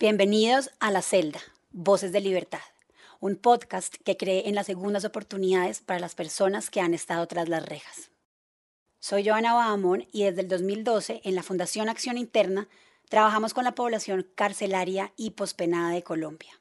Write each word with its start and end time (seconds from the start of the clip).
Bienvenidos 0.00 0.70
a 0.78 0.92
La 0.92 1.02
Celda, 1.02 1.40
Voces 1.72 2.12
de 2.12 2.20
Libertad, 2.20 2.60
un 3.18 3.34
podcast 3.34 3.96
que 4.04 4.16
cree 4.16 4.48
en 4.48 4.54
las 4.54 4.66
segundas 4.66 5.04
oportunidades 5.04 5.80
para 5.80 5.98
las 5.98 6.14
personas 6.14 6.70
que 6.70 6.80
han 6.80 6.94
estado 6.94 7.26
tras 7.26 7.48
las 7.48 7.68
rejas. 7.68 8.12
Soy 9.00 9.28
Joana 9.28 9.54
Bahamón 9.54 10.06
y 10.12 10.22
desde 10.22 10.42
el 10.42 10.48
2012 10.48 11.22
en 11.24 11.34
la 11.34 11.42
Fundación 11.42 11.88
Acción 11.88 12.16
Interna 12.16 12.68
trabajamos 13.08 13.54
con 13.54 13.64
la 13.64 13.74
población 13.74 14.24
carcelaria 14.36 15.12
y 15.16 15.30
pospenada 15.30 15.90
de 15.90 16.04
Colombia. 16.04 16.52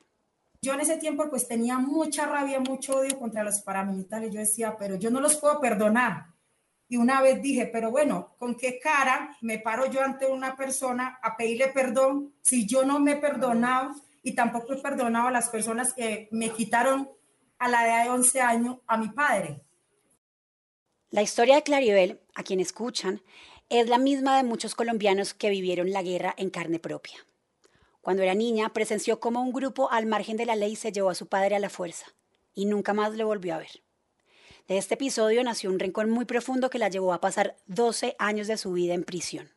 Yo 0.63 0.73
en 0.73 0.79
ese 0.79 0.97
tiempo 0.97 1.29
pues 1.29 1.47
tenía 1.47 1.77
mucha 1.77 2.25
rabia, 2.25 2.59
mucho 2.59 2.97
odio 2.97 3.19
contra 3.19 3.43
los 3.43 3.61
paramilitares. 3.61 4.33
Yo 4.33 4.39
decía, 4.39 4.77
pero 4.79 4.95
yo 4.95 5.11
no 5.11 5.21
los 5.21 5.35
puedo 5.35 5.59
perdonar. 5.59 6.36
Y 6.89 6.97
una 6.97 7.21
vez 7.21 7.41
dije, 7.41 7.65
pero 7.65 7.91
bueno, 7.91 8.35
¿con 8.37 8.55
qué 8.55 8.79
cara 8.79 9.35
me 9.41 9.59
paro 9.59 9.87
yo 9.87 10.01
ante 10.01 10.25
una 10.25 10.55
persona 10.55 11.19
a 11.21 11.35
pedirle 11.35 11.67
perdón 11.67 12.33
si 12.41 12.65
yo 12.65 12.85
no 12.85 12.99
me 12.99 13.13
he 13.13 13.17
perdonado 13.17 13.93
y 14.23 14.33
tampoco 14.33 14.73
he 14.73 14.81
perdonado 14.81 15.27
a 15.27 15.31
las 15.31 15.49
personas 15.49 15.93
que 15.93 16.29
me 16.31 16.49
quitaron 16.51 17.09
a 17.59 17.67
la 17.67 17.85
edad 17.85 18.03
de 18.05 18.09
11 18.11 18.41
años 18.41 18.77
a 18.87 18.97
mi 18.97 19.09
padre? 19.09 19.61
La 21.09 21.21
historia 21.21 21.55
de 21.55 21.63
Claribel, 21.63 22.21
a 22.35 22.43
quien 22.43 22.59
escuchan, 22.59 23.21
es 23.69 23.89
la 23.89 23.97
misma 23.97 24.37
de 24.37 24.43
muchos 24.43 24.75
colombianos 24.75 25.33
que 25.33 25.49
vivieron 25.49 25.91
la 25.91 26.03
guerra 26.03 26.33
en 26.37 26.49
carne 26.49 26.79
propia. 26.79 27.17
Cuando 28.01 28.23
era 28.23 28.35
niña, 28.35 28.71
presenció 28.71 29.19
cómo 29.19 29.41
un 29.41 29.51
grupo 29.51 29.91
al 29.91 30.05
margen 30.05 30.37
de 30.37 30.45
la 30.45 30.55
ley 30.55 30.77
se 30.77 30.93
llevó 30.93 31.09
a 31.09 31.15
su 31.15 31.27
padre 31.27 31.55
a 31.57 31.59
la 31.59 31.69
fuerza 31.69 32.05
y 32.53 32.65
nunca 32.65 32.93
más 32.93 33.13
le 33.13 33.25
volvió 33.25 33.55
a 33.55 33.57
ver. 33.57 33.83
De 34.67 34.77
este 34.77 34.95
episodio 34.95 35.41
nació 35.45 35.69
un 35.69 35.79
rencor 35.79 36.07
muy 36.07 36.25
profundo 36.25 36.69
que 36.69 36.77
la 36.77 36.89
llevó 36.89 37.13
a 37.13 37.21
pasar 37.21 37.55
12 37.67 38.17
años 38.19 38.47
de 38.47 38.57
su 38.57 38.73
vida 38.73 38.93
en 38.93 39.05
prisión. 39.05 39.49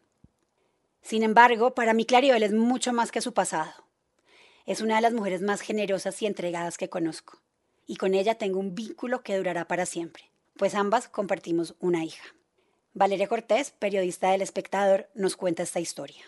Sin 1.03 1.25
embargo, 1.25 1.75
para 1.75 1.95
mí 1.95 2.05
Claribel 2.05 2.45
es 2.45 2.53
mucho 2.53 2.93
más 2.93 3.11
que 3.11 3.21
su 3.21 3.35
pasado. 3.35 3.73
Es 4.67 4.81
una 4.81 4.95
de 4.95 5.01
las 5.01 5.13
mujeres 5.13 5.43
más 5.43 5.63
generosas 5.63 6.23
y 6.23 6.27
entregadas 6.27 6.79
que 6.79 6.89
conozco, 6.89 7.41
y 7.89 7.97
con 7.97 8.15
ella 8.15 8.37
tengo 8.37 8.61
un 8.61 8.77
vínculo 8.77 9.25
que 9.25 9.37
durará 9.37 9.67
para 9.67 9.85
siempre, 9.85 10.31
pues 10.57 10.77
ambas 10.77 11.09
compartimos 11.09 11.75
una 11.81 12.05
hija. 12.05 12.37
Valeria 12.95 13.27
Cortés, 13.27 13.73
periodista 13.73 14.31
del 14.31 14.43
Espectador, 14.43 15.09
nos 15.15 15.37
cuenta 15.37 15.65
esta 15.65 15.81
historia. 15.81 16.23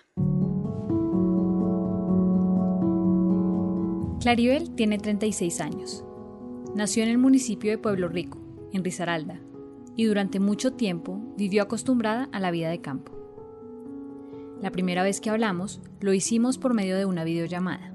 Claribel 4.21 4.75
tiene 4.75 4.98
36 4.98 5.60
años. 5.60 6.04
Nació 6.75 7.04
en 7.04 7.10
el 7.10 7.19
municipio 7.19 7.71
de 7.71 7.78
Pueblo 7.78 8.09
Rico, 8.09 8.41
en 8.72 8.84
Risaralda, 8.84 9.41
y 9.97 10.05
durante 10.05 10.41
mucho 10.41 10.72
tiempo 10.72 11.21
vivió 11.37 11.62
acostumbrada 11.62 12.28
a 12.33 12.41
la 12.41 12.50
vida 12.50 12.71
de 12.71 12.81
campo. 12.81 13.12
La 14.60 14.71
primera 14.71 15.03
vez 15.03 15.21
que 15.21 15.31
hablamos 15.31 15.81
lo 16.00 16.12
hicimos 16.12 16.59
por 16.59 16.75
medio 16.75 16.97
de 16.97 17.05
una 17.05 17.25
videollamada, 17.25 17.94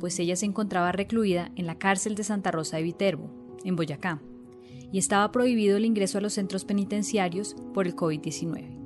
pues 0.00 0.18
ella 0.18 0.36
se 0.36 0.46
encontraba 0.46 0.92
recluida 0.92 1.50
en 1.56 1.66
la 1.66 1.78
cárcel 1.78 2.14
de 2.14 2.24
Santa 2.24 2.50
Rosa 2.50 2.78
de 2.78 2.82
Viterbo, 2.82 3.30
en 3.64 3.76
Boyacá, 3.76 4.20
y 4.92 4.98
estaba 4.98 5.30
prohibido 5.30 5.76
el 5.76 5.84
ingreso 5.84 6.18
a 6.18 6.20
los 6.20 6.32
centros 6.32 6.64
penitenciarios 6.64 7.54
por 7.72 7.86
el 7.86 7.94
COVID-19. 7.94 8.76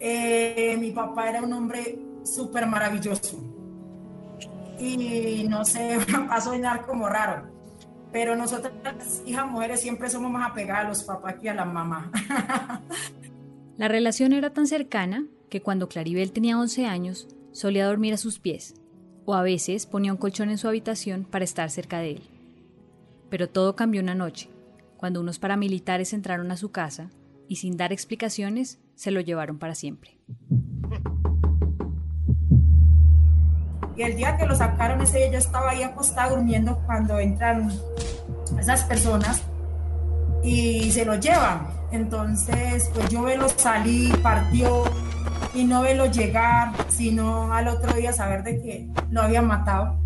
Eh, 0.00 0.76
mi 0.78 0.90
papá 0.90 1.30
era 1.30 1.42
un 1.42 1.52
hombre 1.52 1.98
súper 2.24 2.66
maravilloso 2.66 3.38
y 4.78 5.46
no 5.48 5.64
sé, 5.64 5.98
va 6.30 6.34
a 6.34 6.40
soñar 6.40 6.84
como 6.84 7.08
raro 7.08 7.53
pero 8.14 8.36
nosotras, 8.36 9.24
hijas 9.26 9.50
mujeres, 9.50 9.80
siempre 9.80 10.08
somos 10.08 10.30
más 10.30 10.48
apegadas 10.48 10.84
a 10.84 10.88
los 10.88 11.02
papás 11.02 11.34
que 11.42 11.50
a 11.50 11.54
la 11.54 11.64
mamá. 11.64 12.12
La 13.76 13.88
relación 13.88 14.32
era 14.32 14.50
tan 14.50 14.68
cercana 14.68 15.26
que 15.50 15.62
cuando 15.62 15.88
Claribel 15.88 16.30
tenía 16.30 16.56
11 16.56 16.86
años, 16.86 17.26
solía 17.50 17.88
dormir 17.88 18.14
a 18.14 18.16
sus 18.16 18.38
pies, 18.38 18.76
o 19.24 19.34
a 19.34 19.42
veces 19.42 19.86
ponía 19.86 20.12
un 20.12 20.18
colchón 20.18 20.48
en 20.50 20.58
su 20.58 20.68
habitación 20.68 21.24
para 21.24 21.44
estar 21.44 21.68
cerca 21.72 21.98
de 21.98 22.12
él. 22.12 22.22
Pero 23.30 23.48
todo 23.48 23.74
cambió 23.74 24.00
una 24.00 24.14
noche, 24.14 24.48
cuando 24.96 25.20
unos 25.20 25.40
paramilitares 25.40 26.12
entraron 26.12 26.52
a 26.52 26.56
su 26.56 26.70
casa 26.70 27.10
y 27.48 27.56
sin 27.56 27.76
dar 27.76 27.92
explicaciones 27.92 28.78
se 28.94 29.10
lo 29.10 29.22
llevaron 29.22 29.58
para 29.58 29.74
siempre. 29.74 30.20
Y 33.96 34.02
el 34.02 34.16
día 34.16 34.36
que 34.36 34.46
lo 34.46 34.56
sacaron, 34.56 35.00
ese 35.00 35.18
día 35.18 35.30
yo 35.32 35.38
estaba 35.38 35.70
ahí 35.70 35.82
acostada 35.82 36.30
durmiendo 36.30 36.80
cuando 36.84 37.18
entran 37.18 37.70
esas 38.58 38.84
personas 38.84 39.42
y 40.42 40.90
se 40.90 41.04
lo 41.04 41.14
llevan. 41.14 41.68
Entonces, 41.92 42.90
pues 42.92 43.08
yo 43.08 43.22
velo 43.22 43.48
salir, 43.48 44.20
partió 44.20 44.84
y 45.54 45.64
no 45.64 45.82
velo 45.82 46.06
llegar, 46.06 46.72
sino 46.88 47.52
al 47.52 47.68
otro 47.68 47.92
día 47.94 48.12
saber 48.12 48.42
de 48.42 48.60
que 48.60 48.88
lo 49.10 49.22
habían 49.22 49.46
matado. 49.46 49.96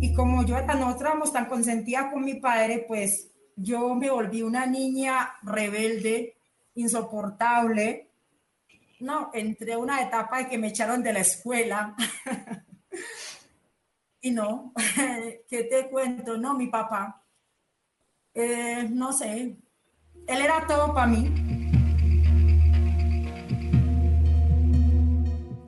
Y 0.00 0.12
como 0.12 0.44
yo 0.44 0.58
éramos 0.58 1.32
tan 1.32 1.46
consentida 1.46 2.10
con 2.12 2.22
mi 2.22 2.34
padre, 2.34 2.84
pues 2.86 3.30
yo 3.56 3.94
me 3.94 4.10
volví 4.10 4.42
una 4.42 4.66
niña 4.66 5.30
rebelde, 5.42 6.36
insoportable, 6.74 8.10
no, 9.00 9.30
entre 9.34 9.76
una 9.76 10.02
etapa 10.02 10.48
que 10.48 10.58
me 10.58 10.68
echaron 10.68 11.02
de 11.02 11.12
la 11.12 11.20
escuela. 11.20 11.94
y 14.20 14.30
no, 14.30 14.72
¿qué 15.48 15.64
te 15.64 15.88
cuento? 15.88 16.36
No, 16.36 16.54
mi 16.54 16.68
papá, 16.68 17.24
eh, 18.34 18.88
no 18.90 19.12
sé, 19.12 19.56
él 20.26 20.40
era 20.40 20.66
todo 20.66 20.92
para 20.92 21.06
mí. 21.06 21.32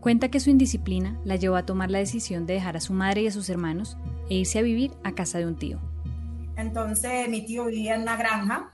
Cuenta 0.01 0.31
que 0.31 0.41
su 0.41 0.51
indisciplina 0.51 1.21
la 1.25 1.37
llevó 1.37 1.57
a 1.57 1.67
tomar 1.67 1.91
la 1.91 1.99
decisión 1.99 2.47
de 2.47 2.55
dejar 2.55 2.77
a 2.77 2.81
su 2.81 2.93
madre 2.93 3.23
y 3.23 3.27
a 3.27 3.33
sus 3.33 3.51
hermanos 3.51 3.97
e 4.31 4.37
irse 4.37 4.59
a 4.59 4.63
vivir 4.63 4.93
a 5.05 5.13
casa 5.13 5.39
de 5.39 5.47
un 5.47 5.57
tío. 5.57 5.79
Entonces 6.57 7.29
mi 7.29 7.45
tío 7.45 7.67
vivía 7.67 7.95
en 7.95 8.05
la 8.05 8.17
granja 8.17 8.71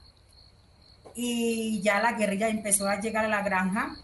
y 1.13 1.81
ya 1.81 2.01
la 2.01 2.13
guerrilla 2.13 2.49
empezó 2.49 2.87
a 2.87 2.99
llegar 2.99 3.25
a 3.25 3.29
la 3.29 3.41
granja 3.41 3.95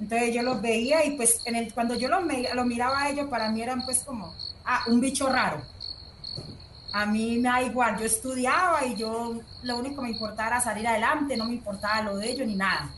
entonces 0.00 0.34
yo 0.34 0.42
los 0.42 0.62
veía 0.62 1.04
y 1.04 1.10
pues 1.12 1.40
en 1.44 1.56
el, 1.56 1.72
cuando 1.74 1.94
yo 1.94 2.08
los, 2.08 2.22
lo 2.54 2.64
miraba 2.64 3.02
a 3.02 3.10
ellos, 3.10 3.28
para 3.28 3.50
mí 3.50 3.60
eran 3.60 3.84
pues 3.84 4.02
como 4.02 4.34
ah, 4.64 4.82
un 4.88 5.00
bicho 5.00 5.28
raro. 5.28 5.62
A 6.92 7.06
mí 7.06 7.38
me 7.38 7.50
da 7.50 7.62
igual, 7.62 7.98
yo 7.98 8.06
estudiaba 8.06 8.84
y 8.86 8.96
yo 8.96 9.40
lo 9.62 9.78
único 9.78 9.96
que 9.96 10.08
me 10.08 10.10
importaba 10.10 10.48
era 10.48 10.60
salir 10.60 10.88
adelante, 10.88 11.36
no 11.36 11.44
me 11.44 11.54
importaba 11.54 12.02
lo 12.02 12.16
de 12.16 12.30
ellos 12.30 12.46
ni 12.46 12.56
nada. 12.56 12.90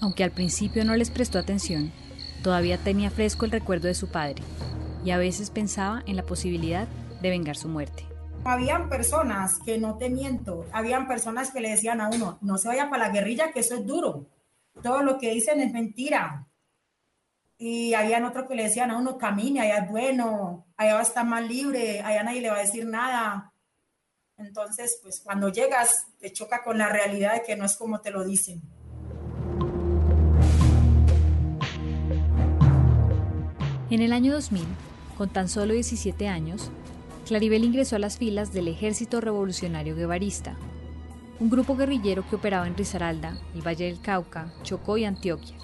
Aunque 0.00 0.24
al 0.24 0.30
principio 0.30 0.84
no 0.84 0.96
les 0.96 1.10
prestó 1.10 1.38
atención, 1.38 1.92
todavía 2.42 2.78
tenía 2.78 3.10
fresco 3.10 3.44
el 3.44 3.52
recuerdo 3.52 3.88
de 3.88 3.94
su 3.94 4.08
padre 4.08 4.42
y 5.04 5.10
a 5.10 5.18
veces 5.18 5.50
pensaba 5.50 6.02
en 6.06 6.16
la 6.16 6.24
posibilidad 6.24 6.88
de 7.20 7.30
vengar 7.30 7.56
su 7.56 7.68
muerte. 7.68 8.06
Habían 8.44 8.88
personas 8.88 9.58
que 9.64 9.78
no 9.78 9.96
te 9.98 10.08
miento, 10.08 10.66
habían 10.72 11.06
personas 11.06 11.50
que 11.50 11.60
le 11.60 11.70
decían 11.70 12.00
a 12.00 12.08
uno, 12.08 12.38
no 12.40 12.58
se 12.58 12.68
vaya 12.68 12.90
para 12.90 13.08
la 13.08 13.12
guerrilla, 13.12 13.52
que 13.52 13.60
eso 13.60 13.74
es 13.74 13.86
duro 13.86 14.26
todo 14.82 15.02
lo 15.02 15.18
que 15.18 15.32
dicen 15.32 15.60
es 15.60 15.72
mentira. 15.72 16.46
Y 17.56 17.94
habían 17.94 18.24
otros 18.24 18.46
que 18.48 18.54
le 18.54 18.64
decían 18.64 18.90
a 18.90 18.98
uno, 18.98 19.16
camine, 19.16 19.60
allá 19.60 19.84
es 19.84 19.90
bueno, 19.90 20.66
allá 20.76 20.94
va 20.94 21.00
a 21.00 21.04
estar 21.04 21.24
más 21.24 21.48
libre, 21.48 22.00
allá 22.00 22.22
nadie 22.24 22.40
le 22.40 22.50
va 22.50 22.56
a 22.56 22.62
decir 22.62 22.84
nada. 22.84 23.52
Entonces, 24.36 24.98
pues 25.02 25.20
cuando 25.22 25.48
llegas, 25.48 26.06
te 26.18 26.32
choca 26.32 26.62
con 26.64 26.76
la 26.78 26.88
realidad 26.88 27.34
de 27.34 27.42
que 27.42 27.56
no 27.56 27.64
es 27.64 27.76
como 27.76 28.00
te 28.00 28.10
lo 28.10 28.24
dicen. 28.24 28.62
En 33.90 34.00
el 34.02 34.12
año 34.12 34.32
2000, 34.32 34.66
con 35.16 35.32
tan 35.32 35.48
solo 35.48 35.72
17 35.74 36.26
años, 36.26 36.70
Claribel 37.26 37.64
ingresó 37.64 37.96
a 37.96 38.00
las 38.00 38.18
filas 38.18 38.52
del 38.52 38.66
Ejército 38.66 39.20
Revolucionario 39.20 39.94
Guevarista, 39.94 40.56
un 41.40 41.50
grupo 41.50 41.76
guerrillero 41.76 42.28
que 42.28 42.36
operaba 42.36 42.66
en 42.66 42.76
Risaralda, 42.76 43.36
el 43.54 43.62
Valle 43.62 43.86
del 43.86 44.00
Cauca, 44.00 44.52
Chocó 44.62 44.96
y 44.96 45.04
Antioquia. 45.04 45.56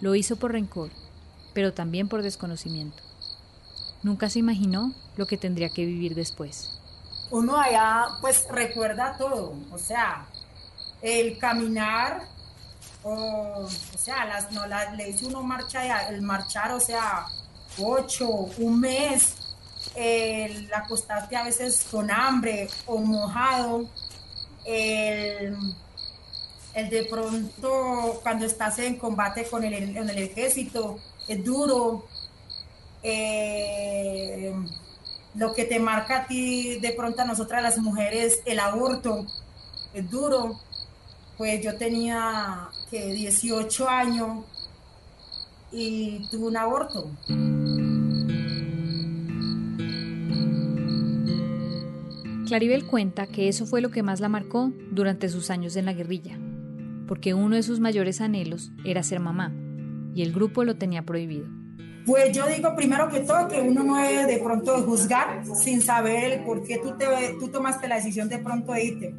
Lo 0.00 0.14
hizo 0.14 0.36
por 0.36 0.52
rencor, 0.52 0.90
pero 1.54 1.72
también 1.72 2.08
por 2.08 2.22
desconocimiento. 2.22 3.02
Nunca 4.02 4.28
se 4.28 4.38
imaginó 4.38 4.94
lo 5.16 5.26
que 5.26 5.36
tendría 5.36 5.70
que 5.70 5.84
vivir 5.84 6.14
después. 6.14 6.80
Uno 7.30 7.56
allá 7.58 8.06
pues 8.20 8.46
recuerda 8.50 9.16
todo, 9.18 9.54
o 9.72 9.78
sea, 9.78 10.26
el 11.02 11.38
caminar, 11.38 12.22
o, 13.02 13.68
sea, 13.98 14.24
las, 14.26 14.52
no, 14.52 14.62
le 14.66 15.06
dice 15.06 15.26
uno 15.26 15.42
marcha, 15.42 16.08
el 16.08 16.22
marchar, 16.22 16.72
o 16.72 16.80
sea, 16.80 17.26
ocho, 17.78 18.28
un 18.58 18.80
mes, 18.80 19.34
el 19.94 20.72
acostarte 20.72 21.36
a 21.36 21.44
veces 21.44 21.86
con 21.90 22.10
hambre 22.10 22.68
o 22.86 22.98
mojado, 22.98 23.88
el, 24.66 25.56
de 26.74 27.06
pronto 27.10 28.20
cuando 28.22 28.46
estás 28.46 28.78
en 28.80 28.96
combate 28.96 29.46
con 29.48 29.64
el, 29.64 29.96
el 29.96 30.18
ejército, 30.18 30.98
es 31.28 31.44
duro. 31.44 32.04
Eh, 33.02 34.52
lo 35.34 35.52
que 35.52 35.64
te 35.64 35.78
marca 35.78 36.18
a 36.18 36.26
ti, 36.26 36.78
de 36.80 36.92
pronto 36.92 37.22
a 37.22 37.24
nosotras 37.26 37.62
las 37.62 37.78
mujeres, 37.78 38.40
el 38.46 38.58
aborto, 38.58 39.26
es 39.92 40.10
duro. 40.10 40.58
Pues 41.36 41.62
yo 41.62 41.76
tenía 41.76 42.68
que 42.90 43.06
18 43.12 43.88
años 43.88 44.44
y 45.70 46.26
tuve 46.30 46.46
un 46.46 46.56
aborto. 46.56 47.10
Claribel 52.46 52.86
cuenta 52.86 53.26
que 53.26 53.48
eso 53.48 53.66
fue 53.66 53.80
lo 53.80 53.90
que 53.90 54.04
más 54.04 54.20
la 54.20 54.28
marcó 54.28 54.72
durante 54.92 55.28
sus 55.28 55.50
años 55.50 55.74
en 55.74 55.84
la 55.84 55.92
guerrilla, 55.92 56.38
porque 57.08 57.34
uno 57.34 57.56
de 57.56 57.64
sus 57.64 57.80
mayores 57.80 58.20
anhelos 58.20 58.70
era 58.84 59.02
ser 59.02 59.18
mamá, 59.18 59.52
y 60.14 60.22
el 60.22 60.32
grupo 60.32 60.62
lo 60.62 60.76
tenía 60.76 61.02
prohibido. 61.02 61.48
Pues 62.06 62.30
yo 62.32 62.46
digo 62.46 62.76
primero 62.76 63.08
que 63.08 63.20
todo 63.20 63.48
que 63.48 63.60
uno 63.60 63.82
no 63.82 63.96
debe 63.96 64.26
de 64.26 64.38
pronto 64.38 64.80
juzgar 64.82 65.42
sin 65.56 65.82
saber 65.82 66.44
por 66.44 66.62
qué 66.62 66.78
tú, 66.78 66.96
te, 66.96 67.04
tú 67.40 67.48
tomaste 67.48 67.88
la 67.88 67.96
decisión 67.96 68.28
de 68.28 68.38
pronto 68.38 68.72
de 68.72 68.84
irte. 68.84 69.14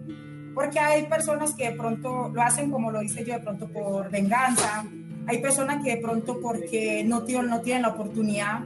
Porque 0.55 0.79
hay 0.79 1.05
personas 1.07 1.53
que 1.53 1.71
de 1.71 1.75
pronto 1.75 2.29
lo 2.29 2.41
hacen 2.41 2.71
como 2.71 2.91
lo 2.91 3.01
hice 3.01 3.25
yo, 3.25 3.33
de 3.33 3.41
pronto 3.41 3.67
por 3.67 4.09
venganza. 4.09 4.85
Hay 5.27 5.39
personas 5.39 5.83
que 5.83 5.97
de 5.97 6.01
pronto 6.01 6.39
porque 6.41 7.03
no, 7.03 7.25
no 7.43 7.61
tienen 7.61 7.81
la 7.81 7.89
oportunidad. 7.89 8.63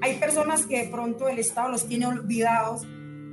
Hay 0.00 0.16
personas 0.16 0.64
que 0.64 0.84
de 0.84 0.88
pronto 0.88 1.28
el 1.28 1.38
Estado 1.38 1.68
los 1.68 1.86
tiene 1.86 2.06
olvidados 2.06 2.86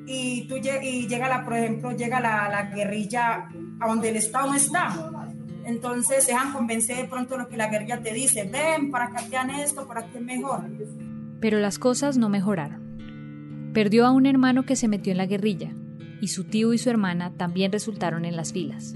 y, 0.07 0.48
tú, 0.48 0.56
y 0.56 1.07
llega, 1.07 1.27
la, 1.27 1.44
por 1.44 1.54
ejemplo, 1.54 1.92
llega 1.92 2.19
la, 2.21 2.50
la 2.50 2.63
guerrilla 2.74 3.50
a 3.80 3.88
donde 3.88 4.09
el 4.09 4.15
Estado 4.15 4.48
no 4.48 4.56
está. 4.56 5.27
Entonces 5.65 6.24
se 6.24 6.31
dejan 6.31 6.54
convencer 6.54 6.95
de 6.95 7.04
pronto 7.06 7.38
lo 7.38 7.50
que 7.50 7.57
la 7.57 7.68
guerrilla 7.68 8.01
te 8.01 8.13
dice, 8.13 8.50
ven, 8.50 8.89
para 8.89 9.09
que 9.09 9.36
hagan 9.36 9.50
esto, 9.50 9.86
para 9.86 10.07
que 10.07 10.21
mejor. 10.21 10.63
Pero 11.42 11.59
las 11.59 11.77
cosas 11.77 12.18
no 12.18 12.30
mejoraron. 12.30 13.71
Perdió 13.74 14.06
a 14.06 14.12
un 14.12 14.25
hermano 14.25 14.63
que 14.63 14.77
se 14.77 14.88
metió 14.88 15.12
en 15.12 15.18
la 15.18 15.25
guerrilla 15.25 15.74
y 16.21 16.30
su 16.30 16.45
tío 16.45 16.74
y 16.74 16.77
su 16.77 16.89
hermana 16.89 17.33
también 17.36 17.74
resultaron 17.74 18.24
en 18.24 18.38
las 18.38 18.54
filas. 18.54 18.95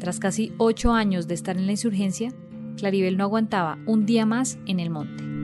Tras 0.00 0.18
casi 0.18 0.54
ocho 0.56 0.94
años 0.94 1.28
de 1.28 1.34
estar 1.34 1.58
en 1.58 1.66
la 1.66 1.72
insurgencia, 1.72 2.32
Claribel 2.76 3.18
no 3.18 3.24
aguantaba 3.24 3.78
un 3.84 4.06
día 4.06 4.24
más 4.24 4.58
en 4.66 4.80
el 4.80 4.88
monte. 4.88 5.37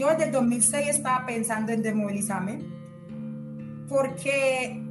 Yo 0.00 0.08
desde 0.08 0.24
el 0.24 0.32
2006 0.32 0.88
estaba 0.88 1.26
pensando 1.26 1.72
en 1.72 1.82
desmovilizarme 1.82 2.60
porque 3.86 4.82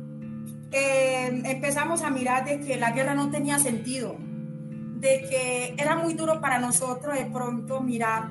eh, 0.71 1.41
empezamos 1.45 2.03
a 2.03 2.11
mirar 2.11 2.45
de 2.45 2.59
que 2.59 2.75
la 2.77 2.91
guerra 2.91 3.15
no 3.15 3.31
tenía 3.31 3.57
sentido, 3.57 4.17
de 4.19 5.25
que 5.27 5.73
era 5.81 5.95
muy 5.95 6.13
duro 6.13 6.39
para 6.39 6.59
nosotros 6.59 7.17
de 7.17 7.25
pronto 7.25 7.81
mirar 7.81 8.29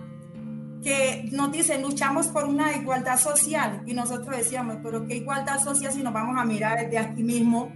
que 0.81 1.29
nos 1.33 1.51
dicen 1.51 1.83
luchamos 1.83 2.29
por 2.29 2.45
una 2.45 2.73
igualdad 2.77 3.19
social 3.19 3.83
y 3.85 3.93
nosotros 3.93 4.37
decíamos, 4.37 4.77
pero 4.81 5.05
¿qué 5.05 5.17
igualdad 5.17 5.59
social 5.59 5.93
si 5.93 6.05
nos 6.05 6.13
vamos 6.13 6.37
a 6.39 6.45
mirar 6.45 6.79
desde 6.79 6.99
aquí 6.99 7.25
mismo? 7.25 7.73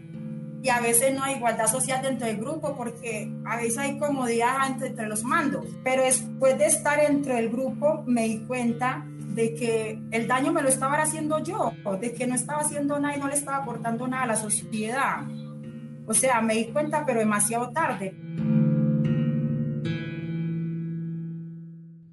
Y 0.62 0.68
a 0.68 0.80
veces 0.80 1.14
no 1.14 1.24
hay 1.24 1.34
igualdad 1.34 1.66
social 1.66 2.00
dentro 2.02 2.26
del 2.26 2.36
grupo 2.36 2.76
porque 2.76 3.32
a 3.44 3.56
veces 3.56 3.78
hay 3.78 3.98
comodidad 3.98 4.68
entre, 4.68 4.88
entre 4.88 5.08
los 5.08 5.24
mandos. 5.24 5.66
Pero 5.82 6.04
después 6.04 6.56
de 6.56 6.66
estar 6.66 7.00
dentro 7.00 7.34
del 7.34 7.50
grupo 7.50 8.04
me 8.06 8.24
di 8.28 8.38
cuenta 8.46 9.04
de 9.34 9.54
que 9.54 9.98
el 10.10 10.28
daño 10.28 10.52
me 10.52 10.62
lo 10.62 10.68
estaba 10.68 11.00
haciendo 11.02 11.38
yo, 11.42 11.72
de 12.00 12.12
que 12.12 12.26
no 12.26 12.34
estaba 12.34 12.60
haciendo 12.60 12.98
nada 13.00 13.16
y 13.16 13.20
no 13.20 13.28
le 13.28 13.34
estaba 13.34 13.58
aportando 13.58 14.06
nada 14.06 14.24
a 14.24 14.26
la 14.26 14.36
sociedad. 14.36 15.22
O 16.06 16.14
sea, 16.14 16.40
me 16.40 16.54
di 16.54 16.66
cuenta, 16.66 17.04
pero 17.06 17.20
demasiado 17.20 17.70
tarde. 17.70 18.14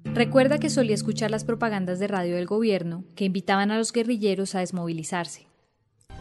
Recuerda 0.04 0.58
que 0.58 0.70
solía 0.70 0.94
escuchar 0.94 1.30
las 1.30 1.44
propagandas 1.44 1.98
de 1.98 2.08
radio 2.08 2.34
del 2.34 2.46
gobierno 2.46 3.04
que 3.14 3.24
invitaban 3.24 3.70
a 3.70 3.78
los 3.78 3.92
guerrilleros 3.92 4.54
a 4.54 4.60
desmovilizarse. 4.60 5.49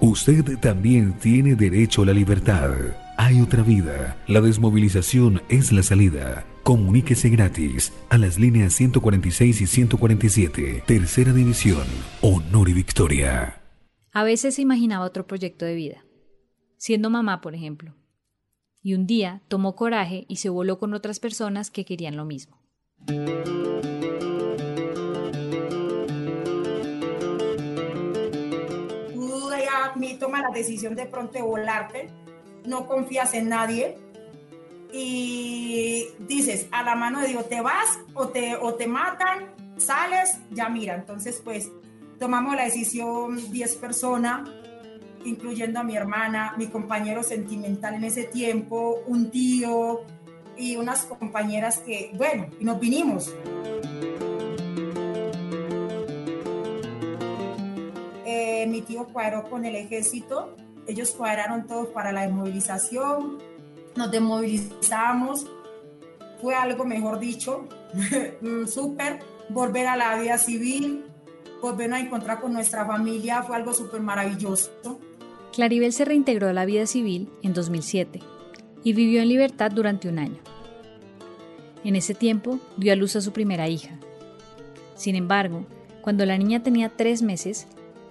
Usted 0.01 0.57
también 0.59 1.11
tiene 1.19 1.55
derecho 1.55 2.03
a 2.03 2.05
la 2.05 2.13
libertad. 2.13 2.71
Hay 3.17 3.41
otra 3.41 3.63
vida. 3.63 4.15
La 4.27 4.39
desmovilización 4.39 5.41
es 5.49 5.73
la 5.73 5.83
salida. 5.83 6.45
Comuníquese 6.63 7.27
gratis 7.27 7.91
a 8.07 8.17
las 8.17 8.39
líneas 8.39 8.71
146 8.71 9.59
y 9.59 9.67
147. 9.67 10.83
Tercera 10.87 11.33
División. 11.33 11.83
Honor 12.21 12.69
y 12.69 12.73
Victoria. 12.73 13.61
A 14.13 14.23
veces 14.23 14.55
se 14.55 14.61
imaginaba 14.61 15.03
otro 15.03 15.27
proyecto 15.27 15.65
de 15.65 15.75
vida. 15.75 16.05
Siendo 16.77 17.09
mamá, 17.09 17.41
por 17.41 17.53
ejemplo. 17.53 17.93
Y 18.81 18.93
un 18.93 19.05
día 19.05 19.41
tomó 19.49 19.75
coraje 19.75 20.25
y 20.29 20.37
se 20.37 20.47
voló 20.47 20.79
con 20.79 20.93
otras 20.93 21.19
personas 21.19 21.71
que 21.71 21.83
querían 21.83 22.15
lo 22.15 22.23
mismo. 22.23 22.57
Toma 30.19 30.41
la 30.41 30.49
decisión 30.53 30.95
de 30.95 31.05
pronto 31.05 31.33
de 31.33 31.41
volarte 31.41 32.07
no 32.65 32.85
confías 32.87 33.33
en 33.33 33.49
nadie 33.49 33.97
y 34.91 36.07
dices, 36.19 36.67
a 36.71 36.83
la 36.83 36.95
mano 36.95 37.21
de 37.21 37.27
Dios, 37.27 37.47
te 37.47 37.61
vas 37.61 37.99
o 38.13 38.29
te, 38.29 38.55
o 38.55 38.73
te 38.73 38.87
matan, 38.87 39.53
sales, 39.77 40.39
ya 40.51 40.69
mira. 40.69 40.95
Entonces, 40.95 41.41
pues 41.43 41.71
tomamos 42.19 42.55
la 42.55 42.63
decisión 42.63 43.51
10 43.51 43.75
personas, 43.75 44.49
incluyendo 45.25 45.79
a 45.79 45.83
mi 45.83 45.95
hermana, 45.95 46.55
mi 46.57 46.67
compañero 46.67 47.23
sentimental 47.23 47.95
en 47.95 48.03
ese 48.03 48.23
tiempo, 48.23 49.01
un 49.05 49.29
tío 49.29 50.01
y 50.57 50.75
unas 50.75 51.05
compañeras 51.05 51.79
que, 51.79 52.11
bueno, 52.15 52.47
y 52.59 52.65
nos 52.65 52.79
vinimos. 52.79 53.33
Mi 58.79 58.85
tío 58.85 59.07
cuadró 59.07 59.49
con 59.49 59.65
el 59.65 59.75
ejército 59.75 60.55
ellos 60.89 61.11
cuadraron 61.11 61.67
todos 61.67 61.89
para 61.89 62.11
la 62.11 62.23
desmovilización, 62.23 63.37
nos 63.95 64.11
desmovilizamos, 64.11 65.45
fue 66.41 66.55
algo, 66.55 66.83
mejor 66.83 67.19
dicho, 67.19 67.67
súper, 68.67 69.19
volver 69.49 69.85
a 69.85 69.95
la 69.95 70.19
vida 70.19 70.39
civil, 70.39 71.05
volver 71.61 71.93
a 71.93 71.99
encontrar 71.99 72.41
con 72.41 72.53
nuestra 72.53 72.85
familia, 72.87 73.43
fue 73.43 73.55
algo 73.55 73.73
súper 73.73 74.01
maravilloso. 74.01 74.99
Claribel 75.53 75.93
se 75.93 76.05
reintegró 76.05 76.47
a 76.47 76.53
la 76.53 76.65
vida 76.65 76.87
civil 76.87 77.29
en 77.43 77.53
2007 77.53 78.21
y 78.83 78.93
vivió 78.93 79.21
en 79.21 79.29
libertad 79.29 79.71
durante 79.71 80.09
un 80.09 80.17
año. 80.17 80.39
En 81.83 81.95
ese 81.95 82.15
tiempo 82.15 82.59
dio 82.77 82.93
a 82.93 82.95
luz 82.95 83.15
a 83.15 83.21
su 83.21 83.31
primera 83.31 83.69
hija. 83.69 83.99
Sin 84.95 85.15
embargo, 85.15 85.65
cuando 86.01 86.25
la 86.25 86.37
niña 86.37 86.63
tenía 86.63 86.89
tres 86.89 87.21
meses, 87.21 87.67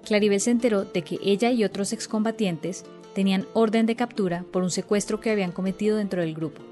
Claribel 0.08 0.40
se 0.40 0.50
enteró 0.50 0.86
de 0.86 1.02
que 1.02 1.18
ella 1.22 1.50
y 1.50 1.64
otros 1.64 1.92
excombatientes 1.92 2.86
tenían 3.14 3.46
orden 3.52 3.84
de 3.84 3.94
captura 3.94 4.42
por 4.50 4.62
un 4.62 4.70
secuestro 4.70 5.20
que 5.20 5.30
habían 5.30 5.52
cometido 5.52 5.98
dentro 5.98 6.22
del 6.22 6.34
grupo. 6.34 6.62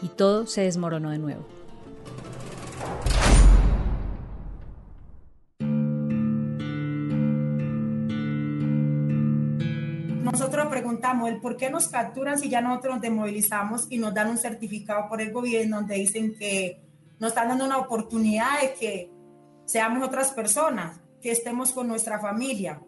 Y 0.00 0.06
todo 0.06 0.46
se 0.46 0.60
desmoronó 0.60 1.10
de 1.10 1.18
nuevo. 1.18 1.44
Nosotros 10.22 10.66
preguntamos 10.68 11.30
el 11.30 11.40
por 11.40 11.56
qué 11.56 11.70
nos 11.70 11.88
capturan 11.88 12.38
si 12.38 12.48
ya 12.48 12.60
nosotros 12.60 12.94
nos 12.94 13.02
demovilizamos 13.02 13.88
y 13.90 13.98
nos 13.98 14.14
dan 14.14 14.30
un 14.30 14.38
certificado 14.38 15.08
por 15.08 15.20
el 15.20 15.32
gobierno 15.32 15.78
donde 15.78 15.96
dicen 15.96 16.36
que 16.38 16.80
nos 17.18 17.30
están 17.30 17.48
dando 17.48 17.64
una 17.64 17.78
oportunidad 17.78 18.60
de 18.60 18.74
que 18.74 19.10
seamos 19.64 20.06
otras 20.06 20.30
personas 20.30 21.00
que 21.24 21.32
estemos 21.32 21.72
con 21.72 21.88
nuestra 21.88 22.20
familia. 22.20 22.82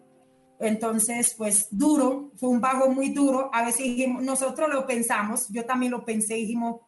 Entonces, 0.59 1.33
pues 1.35 1.69
duro, 1.71 2.33
fue 2.35 2.49
un 2.49 2.61
bajo 2.61 2.87
muy 2.87 3.09
duro. 3.09 3.49
A 3.51 3.65
veces 3.65 4.07
nosotros 4.07 4.69
lo 4.71 4.85
pensamos, 4.85 5.47
yo 5.49 5.65
también 5.65 5.91
lo 5.91 6.05
pensé, 6.05 6.35
dijimos, 6.35 6.81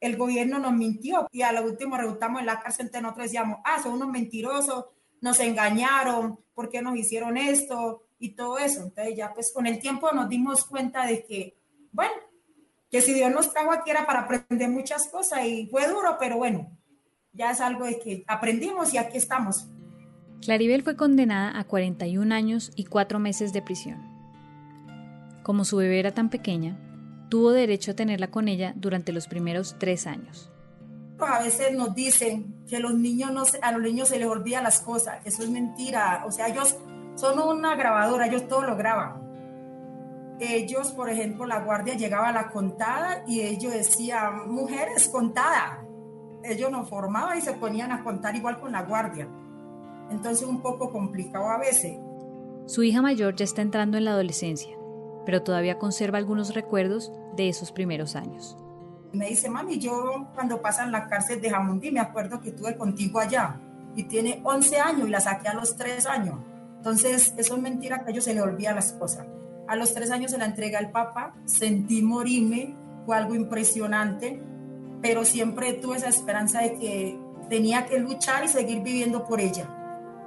el 0.00 0.16
gobierno 0.16 0.58
nos 0.58 0.72
mintió 0.72 1.28
y 1.30 1.42
a 1.42 1.52
lo 1.52 1.62
último 1.62 1.96
resultamos 1.96 2.40
en 2.40 2.46
la 2.46 2.58
cárcel, 2.58 2.86
entonces 2.86 3.02
nosotros 3.02 3.26
decíamos, 3.26 3.60
ah, 3.64 3.80
son 3.80 3.92
unos 3.92 4.08
mentirosos, 4.08 4.86
nos 5.20 5.38
engañaron, 5.38 6.40
¿por 6.52 6.68
qué 6.68 6.82
nos 6.82 6.96
hicieron 6.96 7.36
esto? 7.36 8.08
Y 8.18 8.30
todo 8.34 8.58
eso. 8.58 8.82
Entonces 8.82 9.16
ya 9.16 9.32
pues 9.32 9.52
con 9.52 9.68
el 9.68 9.78
tiempo 9.78 10.10
nos 10.10 10.28
dimos 10.28 10.64
cuenta 10.64 11.06
de 11.06 11.22
que, 11.22 11.60
bueno, 11.92 12.14
que 12.90 13.00
si 13.02 13.14
Dios 13.14 13.30
nos 13.30 13.52
trajo 13.52 13.70
aquí 13.70 13.90
era 13.90 14.04
para 14.04 14.22
aprender 14.22 14.68
muchas 14.68 15.06
cosas 15.06 15.44
y 15.44 15.68
fue 15.70 15.86
duro, 15.86 16.16
pero 16.18 16.38
bueno, 16.38 16.76
ya 17.32 17.52
es 17.52 17.60
algo 17.60 17.84
de 17.84 18.00
que 18.00 18.24
aprendimos 18.26 18.92
y 18.92 18.98
aquí 18.98 19.18
estamos. 19.18 19.68
Claribel 20.42 20.82
fue 20.82 20.96
condenada 20.96 21.58
a 21.58 21.64
41 21.64 22.34
años 22.34 22.72
y 22.76 22.84
4 22.84 23.18
meses 23.18 23.52
de 23.52 23.62
prisión. 23.62 23.98
Como 25.42 25.64
su 25.64 25.78
bebé 25.78 25.98
era 25.98 26.12
tan 26.12 26.30
pequeña, 26.30 26.78
tuvo 27.28 27.52
derecho 27.52 27.92
a 27.92 27.94
tenerla 27.94 28.30
con 28.30 28.48
ella 28.48 28.72
durante 28.76 29.12
los 29.12 29.28
primeros 29.28 29.76
tres 29.78 30.06
años. 30.06 30.50
A 31.20 31.42
veces 31.42 31.74
nos 31.74 31.94
dicen 31.94 32.64
que 32.68 32.78
los 32.78 32.94
niños 32.94 33.32
no, 33.32 33.42
a 33.62 33.72
los 33.72 33.82
niños 33.82 34.08
se 34.08 34.18
les 34.18 34.28
olvida 34.28 34.62
las 34.62 34.80
cosas. 34.80 35.18
Eso 35.24 35.42
es 35.42 35.50
mentira. 35.50 36.22
O 36.26 36.30
sea, 36.30 36.48
ellos 36.48 36.76
son 37.16 37.38
una 37.40 37.74
grabadora, 37.74 38.26
ellos 38.26 38.46
todo 38.46 38.62
lo 38.62 38.76
graban. 38.76 39.26
Ellos, 40.38 40.92
por 40.92 41.10
ejemplo, 41.10 41.46
la 41.46 41.60
guardia 41.64 41.94
llegaba 41.94 42.28
a 42.28 42.32
la 42.32 42.48
contada 42.50 43.24
y 43.26 43.40
ellos 43.40 43.72
decían, 43.72 44.48
mujeres, 44.48 45.08
contada. 45.08 45.84
Ellos 46.44 46.70
nos 46.70 46.88
formaban 46.88 47.38
y 47.38 47.40
se 47.40 47.54
ponían 47.54 47.90
a 47.90 48.04
contar 48.04 48.36
igual 48.36 48.60
con 48.60 48.70
la 48.70 48.82
guardia. 48.82 49.28
Entonces 50.10 50.46
un 50.46 50.60
poco 50.60 50.90
complicado 50.90 51.48
a 51.48 51.58
veces. 51.58 51.96
Su 52.66 52.82
hija 52.82 53.02
mayor 53.02 53.34
ya 53.36 53.44
está 53.44 53.62
entrando 53.62 53.98
en 53.98 54.04
la 54.04 54.12
adolescencia 54.12 54.78
pero 55.28 55.42
todavía 55.42 55.76
conserva 55.76 56.16
algunos 56.16 56.54
recuerdos 56.54 57.12
de 57.36 57.50
esos 57.50 57.70
primeros 57.70 58.16
años. 58.16 58.56
Me 59.12 59.28
dice, 59.28 59.50
mami, 59.50 59.78
yo 59.78 60.26
cuando 60.34 60.62
pasan 60.62 60.90
la 60.90 61.06
cárcel 61.06 61.38
de 61.42 61.50
Jamundí 61.50 61.90
me 61.90 62.00
acuerdo 62.00 62.40
que 62.40 62.48
estuve 62.48 62.78
contigo 62.78 63.20
allá 63.20 63.60
y 63.94 64.04
tiene 64.04 64.40
11 64.42 64.80
años 64.80 65.06
y 65.06 65.10
la 65.10 65.20
saqué 65.20 65.48
a 65.48 65.52
los 65.52 65.76
3 65.76 66.06
años. 66.06 66.36
Entonces, 66.78 67.34
eso 67.36 67.56
es 67.56 67.60
mentira 67.60 67.98
que 67.98 68.06
a 68.06 68.10
ellos 68.12 68.24
se 68.24 68.32
le 68.32 68.40
olvida 68.40 68.72
las 68.72 68.94
cosas. 68.94 69.26
A 69.66 69.76
los 69.76 69.92
3 69.92 70.10
años 70.12 70.30
se 70.30 70.38
la 70.38 70.46
entrega 70.46 70.78
al 70.78 70.92
papá, 70.92 71.34
sentí 71.44 72.00
morirme, 72.00 72.74
fue 73.04 73.14
algo 73.14 73.34
impresionante, 73.34 74.40
pero 75.02 75.26
siempre 75.26 75.74
tuve 75.74 75.98
esa 75.98 76.08
esperanza 76.08 76.62
de 76.62 76.78
que 76.78 77.18
tenía 77.50 77.84
que 77.84 77.98
luchar 77.98 78.46
y 78.46 78.48
seguir 78.48 78.80
viviendo 78.80 79.26
por 79.26 79.42
ella. 79.42 79.68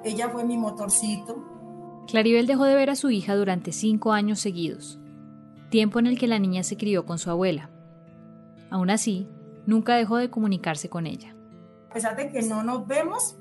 Ella 0.03 0.29
fue 0.29 0.43
mi 0.43 0.57
motorcito, 0.57 1.51
Claribel 2.07 2.47
dejó 2.47 2.65
de 2.65 2.75
ver 2.75 2.89
a 2.89 2.95
su 2.95 3.09
hija 3.09 3.35
durante 3.35 3.71
cinco 3.71 4.11
años 4.11 4.39
seguidos, 4.39 4.99
tiempo 5.69 5.99
en 5.99 6.07
el 6.07 6.19
que 6.19 6.27
la 6.27 6.39
niña 6.39 6.63
se 6.63 6.75
crió 6.75 7.05
con 7.05 7.19
su 7.19 7.29
abuela. 7.29 7.69
Aún 8.69 8.89
así, 8.89 9.29
nunca 9.65 9.95
dejó 9.95 10.17
de 10.17 10.29
comunicarse 10.29 10.89
con 10.89 11.07
ella. 11.07 11.35
A 11.89 11.93
pesar 11.93 12.15
de 12.17 12.29
que 12.29 12.41
no 12.41 12.63
nos 12.63 12.87
vemos, 12.87 13.37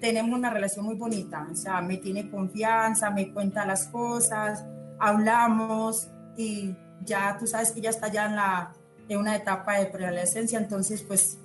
tenemos 0.00 0.38
una 0.38 0.50
relación 0.50 0.84
muy 0.84 0.94
bonita. 0.94 1.48
O 1.50 1.56
sea, 1.56 1.80
me 1.80 1.96
tiene 1.96 2.30
confianza, 2.30 3.10
me 3.10 3.32
cuenta 3.32 3.66
las 3.66 3.88
cosas, 3.88 4.64
hablamos 4.98 6.08
y 6.36 6.76
ya 7.04 7.36
tú 7.38 7.46
sabes 7.46 7.72
que 7.72 7.80
ella 7.80 7.90
está 7.90 8.08
ya 8.08 8.26
en, 8.26 8.36
la, 8.36 8.72
en 9.08 9.18
una 9.18 9.34
etapa 9.34 9.78
de 9.78 9.86
preadolescencia, 9.86 10.58
entonces 10.58 11.02
pues 11.02 11.38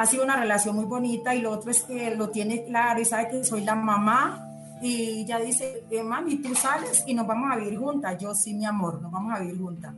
ha 0.00 0.06
sido 0.06 0.24
una 0.24 0.40
relación 0.40 0.76
muy 0.76 0.86
bonita 0.86 1.34
y 1.34 1.42
lo 1.42 1.50
otro 1.50 1.70
es 1.70 1.82
que 1.82 2.14
lo 2.14 2.30
tiene 2.30 2.64
claro 2.64 3.02
y 3.02 3.04
sabe 3.04 3.28
que 3.28 3.44
soy 3.44 3.64
la 3.64 3.74
mamá 3.74 4.48
y 4.80 5.26
ya 5.26 5.38
dice, 5.38 5.84
eh, 5.90 6.02
mami, 6.02 6.36
tú 6.36 6.54
sales 6.54 7.04
y 7.06 7.12
nos 7.12 7.26
vamos 7.26 7.50
a 7.52 7.58
vivir 7.58 7.78
juntas. 7.78 8.16
Yo 8.18 8.34
sí, 8.34 8.54
mi 8.54 8.64
amor, 8.64 9.02
nos 9.02 9.12
vamos 9.12 9.34
a 9.34 9.40
vivir 9.40 9.58
juntas. 9.58 9.94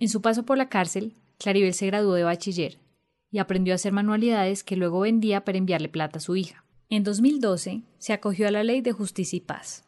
En 0.00 0.08
su 0.08 0.22
paso 0.22 0.44
por 0.44 0.56
la 0.56 0.70
cárcel, 0.70 1.14
Claribel 1.36 1.74
se 1.74 1.84
graduó 1.88 2.14
de 2.14 2.24
bachiller 2.24 2.78
y 3.30 3.38
aprendió 3.38 3.74
a 3.74 3.76
hacer 3.76 3.92
manualidades 3.92 4.64
que 4.64 4.76
luego 4.76 5.00
vendía 5.00 5.44
para 5.44 5.58
enviarle 5.58 5.90
plata 5.90 6.16
a 6.16 6.22
su 6.22 6.36
hija. 6.36 6.64
En 6.88 7.04
2012 7.04 7.82
se 7.98 8.12
acogió 8.14 8.48
a 8.48 8.50
la 8.50 8.64
Ley 8.64 8.80
de 8.80 8.92
Justicia 8.92 9.36
y 9.36 9.40
Paz, 9.40 9.84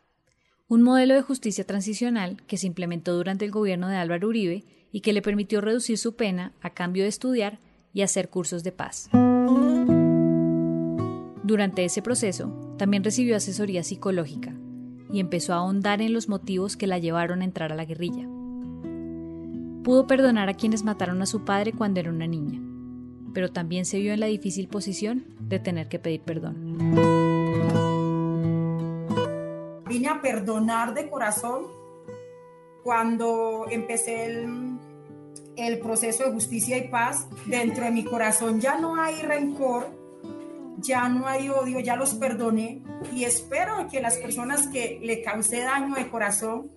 un 0.68 0.82
modelo 0.82 1.14
de 1.14 1.22
justicia 1.22 1.64
transicional 1.64 2.42
que 2.46 2.58
se 2.58 2.66
implementó 2.66 3.14
durante 3.14 3.46
el 3.46 3.52
gobierno 3.52 3.88
de 3.88 3.96
Álvaro 3.96 4.28
Uribe 4.28 4.64
y 4.92 5.00
que 5.00 5.14
le 5.14 5.22
permitió 5.22 5.62
reducir 5.62 5.96
su 5.96 6.14
pena 6.14 6.52
a 6.60 6.74
cambio 6.74 7.04
de 7.04 7.08
estudiar 7.08 7.58
y 7.94 8.02
hacer 8.02 8.28
cursos 8.28 8.62
de 8.62 8.72
paz. 8.72 9.08
Durante 11.42 11.84
ese 11.84 12.02
proceso, 12.02 12.74
también 12.76 13.04
recibió 13.04 13.36
asesoría 13.36 13.82
psicológica 13.82 14.54
y 15.10 15.20
empezó 15.20 15.52
a 15.52 15.58
ahondar 15.58 16.02
en 16.02 16.12
los 16.12 16.28
motivos 16.28 16.76
que 16.76 16.86
la 16.86 16.98
llevaron 16.98 17.40
a 17.40 17.44
entrar 17.44 17.72
a 17.72 17.76
la 17.76 17.84
guerrilla. 17.84 18.26
Pudo 19.84 20.06
perdonar 20.08 20.48
a 20.48 20.54
quienes 20.54 20.82
mataron 20.82 21.22
a 21.22 21.26
su 21.26 21.44
padre 21.44 21.72
cuando 21.72 22.00
era 22.00 22.10
una 22.10 22.26
niña, 22.26 22.60
pero 23.32 23.52
también 23.52 23.84
se 23.84 24.00
vio 24.00 24.12
en 24.12 24.20
la 24.20 24.26
difícil 24.26 24.66
posición 24.66 25.24
de 25.38 25.60
tener 25.60 25.88
que 25.88 26.00
pedir 26.00 26.22
perdón. 26.22 26.56
Vine 29.88 30.08
a 30.08 30.20
perdonar 30.20 30.94
de 30.94 31.08
corazón 31.08 31.66
cuando 32.82 33.66
empecé 33.70 34.26
el, 34.26 34.65
el 35.56 35.78
proceso 35.78 36.24
de 36.24 36.32
justicia 36.32 36.76
y 36.76 36.88
paz. 36.88 37.26
Dentro 37.46 37.84
de 37.84 37.90
mi 37.90 38.04
corazón 38.04 38.60
ya 38.60 38.78
no 38.78 39.00
hay 39.00 39.22
rencor, 39.22 39.88
ya 40.78 41.08
no 41.08 41.26
hay 41.26 41.48
odio, 41.48 41.80
ya 41.80 41.96
los 41.96 42.14
perdoné 42.14 42.82
y 43.14 43.24
espero 43.24 43.88
que 43.90 44.00
las 44.00 44.18
personas 44.18 44.68
que 44.68 44.98
le 45.02 45.22
causé 45.22 45.60
daño 45.60 45.94
de 45.94 46.08
corazón 46.08 46.70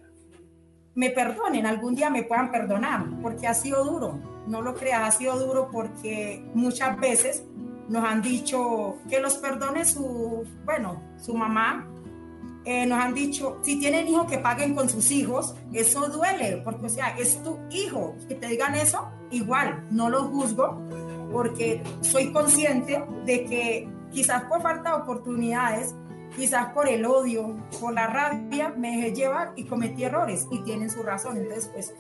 me 0.96 1.12
perdonen, 1.12 1.66
algún 1.66 1.96
día 1.96 2.10
me 2.10 2.24
puedan 2.24 2.52
perdonar, 2.52 3.06
porque 3.22 3.48
ha 3.48 3.54
sido 3.54 3.86
duro, 3.86 4.20
no 4.48 4.62
lo 4.62 4.74
creas, 4.76 5.02
ha 5.08 5.18
sido 5.18 5.38
duro 5.40 5.70
porque 5.72 6.44
muchas 6.54 7.00
veces 7.00 7.46
nos 7.88 8.04
han 8.04 8.22
dicho 8.22 8.98
que 9.10 9.20
los 9.20 9.38
perdone 9.38 9.86
su, 9.86 10.46
bueno, 10.66 11.02
su 11.18 11.34
mamá, 11.34 11.88
eh, 12.66 12.86
nos 12.86 13.00
han 13.00 13.14
dicho, 13.14 13.58
si 13.62 13.80
tienen 13.80 14.08
hijos 14.08 14.28
que 14.28 14.38
paguen 14.38 14.76
con 14.76 14.90
sus 14.90 15.12
hijos, 15.12 15.56
eso 15.74 16.08
duele, 16.10 16.62
porque 16.64 16.88
o 16.88 16.90
sea, 16.90 17.16
es 17.18 17.42
tu 17.44 17.58
hijo, 17.70 18.16
que 18.28 18.36
te 18.36 18.48
digan 18.48 18.76
eso, 18.76 19.10
igual, 19.32 19.88
no 19.92 20.10
lo 20.10 20.26
juzgo, 20.26 20.82
porque 21.32 21.82
soy 22.02 22.32
consciente 22.32 23.04
de 23.26 23.46
que 23.46 23.90
quizás 24.12 24.44
por 24.44 24.62
falta 24.62 24.90
de 24.90 25.02
oportunidades, 25.02 25.96
quizás 26.36 26.74
por 26.74 26.88
el 26.88 27.06
odio, 27.06 27.56
por 27.80 27.94
la 27.94 28.08
rabia, 28.08 28.74
me 28.78 28.98
dejé 28.98 29.14
llevar 29.14 29.54
y 29.56 29.66
cometí 29.66 30.04
errores 30.04 30.48
y 30.52 30.62
tienen 30.64 30.90
su 30.90 31.02
razón. 31.04 31.38
Entonces, 31.38 31.70
pues 31.74 31.94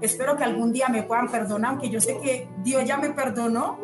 espero 0.00 0.36
que 0.36 0.44
algún 0.44 0.72
día 0.72 0.88
me 0.88 1.02
puedan 1.02 1.28
perdonar, 1.28 1.72
aunque 1.72 1.90
yo 1.90 2.00
sé 2.00 2.18
que 2.22 2.48
Dios 2.62 2.84
ya 2.84 2.98
me 2.98 3.10
perdonó 3.10 3.78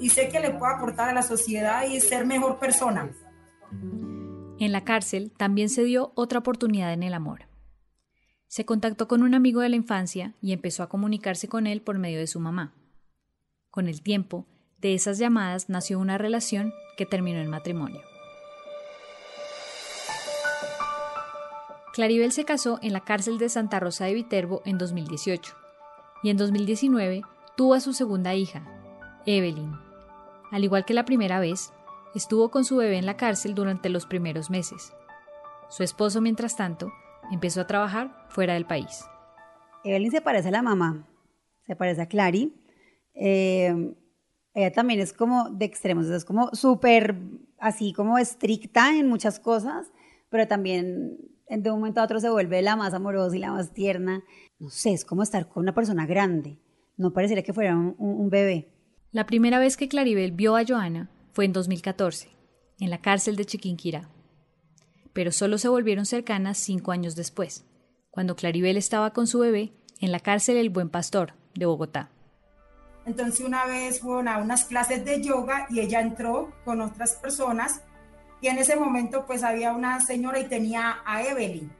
y 0.00 0.10
sé 0.10 0.28
que 0.28 0.40
le 0.40 0.50
puedo 0.50 0.72
aportar 0.72 1.08
a 1.10 1.12
la 1.12 1.22
sociedad 1.22 1.84
y 1.84 2.00
ser 2.00 2.26
mejor 2.26 2.58
persona. 2.58 3.10
En 4.58 4.72
la 4.72 4.84
cárcel 4.84 5.32
también 5.36 5.68
se 5.68 5.84
dio 5.84 6.12
otra 6.14 6.38
oportunidad 6.38 6.92
en 6.92 7.02
el 7.02 7.12
amor. 7.12 7.46
Se 8.48 8.64
contactó 8.64 9.06
con 9.06 9.22
un 9.22 9.34
amigo 9.34 9.60
de 9.60 9.68
la 9.68 9.76
infancia 9.76 10.34
y 10.40 10.52
empezó 10.52 10.82
a 10.82 10.88
comunicarse 10.88 11.48
con 11.48 11.66
él 11.66 11.82
por 11.82 11.98
medio 11.98 12.18
de 12.18 12.26
su 12.26 12.40
mamá. 12.40 12.74
Con 13.70 13.86
el 13.86 14.02
tiempo, 14.02 14.46
de 14.78 14.94
esas 14.94 15.18
llamadas 15.18 15.68
nació 15.68 15.98
una 15.98 16.16
relación 16.16 16.72
que 16.96 17.04
terminó 17.04 17.38
en 17.40 17.50
matrimonio. 17.50 18.00
Claribel 21.92 22.32
se 22.32 22.44
casó 22.44 22.78
en 22.82 22.92
la 22.92 23.00
cárcel 23.04 23.38
de 23.38 23.48
Santa 23.48 23.80
Rosa 23.80 24.04
de 24.04 24.14
Viterbo 24.14 24.62
en 24.64 24.78
2018 24.78 25.54
y 26.22 26.30
en 26.30 26.36
2019 26.36 27.22
tuvo 27.56 27.74
a 27.74 27.80
su 27.80 27.92
segunda 27.92 28.34
hija, 28.34 28.62
Evelyn. 29.26 29.72
Al 30.50 30.64
igual 30.64 30.84
que 30.84 30.94
la 30.94 31.04
primera 31.04 31.40
vez, 31.40 31.72
estuvo 32.16 32.50
con 32.50 32.64
su 32.64 32.76
bebé 32.76 32.98
en 32.98 33.06
la 33.06 33.16
cárcel 33.16 33.54
durante 33.54 33.88
los 33.88 34.06
primeros 34.06 34.50
meses. 34.50 34.92
Su 35.68 35.82
esposo, 35.82 36.20
mientras 36.20 36.56
tanto, 36.56 36.92
empezó 37.30 37.60
a 37.60 37.66
trabajar 37.66 38.26
fuera 38.28 38.54
del 38.54 38.66
país. 38.66 39.04
Evelyn 39.84 40.10
se 40.10 40.20
parece 40.20 40.48
a 40.48 40.52
la 40.52 40.62
mamá, 40.62 41.06
se 41.66 41.76
parece 41.76 42.02
a 42.02 42.08
Clary, 42.08 42.54
eh, 43.14 43.94
ella 44.54 44.72
también 44.72 45.00
es 45.00 45.12
como 45.12 45.50
de 45.50 45.66
extremos, 45.66 46.06
es 46.06 46.24
como 46.24 46.48
súper 46.54 47.16
así 47.58 47.92
como 47.92 48.18
estricta 48.18 48.96
en 48.96 49.08
muchas 49.08 49.38
cosas, 49.38 49.92
pero 50.30 50.48
también 50.48 51.18
de 51.48 51.70
un 51.70 51.78
momento 51.78 52.00
a 52.00 52.04
otro 52.04 52.20
se 52.20 52.30
vuelve 52.30 52.62
la 52.62 52.76
más 52.76 52.94
amorosa 52.94 53.36
y 53.36 53.40
la 53.40 53.52
más 53.52 53.72
tierna. 53.72 54.24
No 54.58 54.70
sé, 54.70 54.92
es 54.92 55.04
como 55.04 55.22
estar 55.22 55.48
con 55.48 55.62
una 55.62 55.74
persona 55.74 56.06
grande, 56.06 56.58
no 56.96 57.12
parecería 57.12 57.44
que 57.44 57.52
fuera 57.52 57.76
un, 57.76 57.94
un 57.98 58.30
bebé. 58.30 58.72
La 59.12 59.26
primera 59.26 59.58
vez 59.58 59.76
que 59.76 59.88
Claribel 59.88 60.32
vio 60.32 60.56
a 60.56 60.64
Joana 60.66 61.10
fue 61.36 61.44
en 61.44 61.52
2014, 61.52 62.30
en 62.80 62.88
la 62.88 63.02
cárcel 63.02 63.36
de 63.36 63.44
Chiquinquirá. 63.44 64.08
Pero 65.12 65.30
solo 65.32 65.58
se 65.58 65.68
volvieron 65.68 66.06
cercanas 66.06 66.56
cinco 66.56 66.92
años 66.92 67.14
después, 67.14 67.66
cuando 68.10 68.36
Claribel 68.36 68.78
estaba 68.78 69.12
con 69.12 69.26
su 69.26 69.40
bebé 69.40 69.74
en 70.00 70.12
la 70.12 70.20
cárcel 70.20 70.56
El 70.56 70.70
Buen 70.70 70.88
Pastor 70.88 71.34
de 71.54 71.66
Bogotá. 71.66 72.08
Entonces 73.04 73.44
una 73.44 73.66
vez 73.66 74.00
fueron 74.00 74.28
a 74.28 74.38
unas 74.38 74.64
clases 74.64 75.04
de 75.04 75.22
yoga 75.22 75.66
y 75.68 75.80
ella 75.80 76.00
entró 76.00 76.54
con 76.64 76.80
otras 76.80 77.16
personas 77.16 77.82
y 78.40 78.46
en 78.46 78.56
ese 78.56 78.76
momento 78.76 79.26
pues 79.26 79.42
había 79.42 79.72
una 79.72 80.00
señora 80.00 80.40
y 80.40 80.48
tenía 80.48 81.00
a 81.04 81.22
Evelyn. 81.22 81.70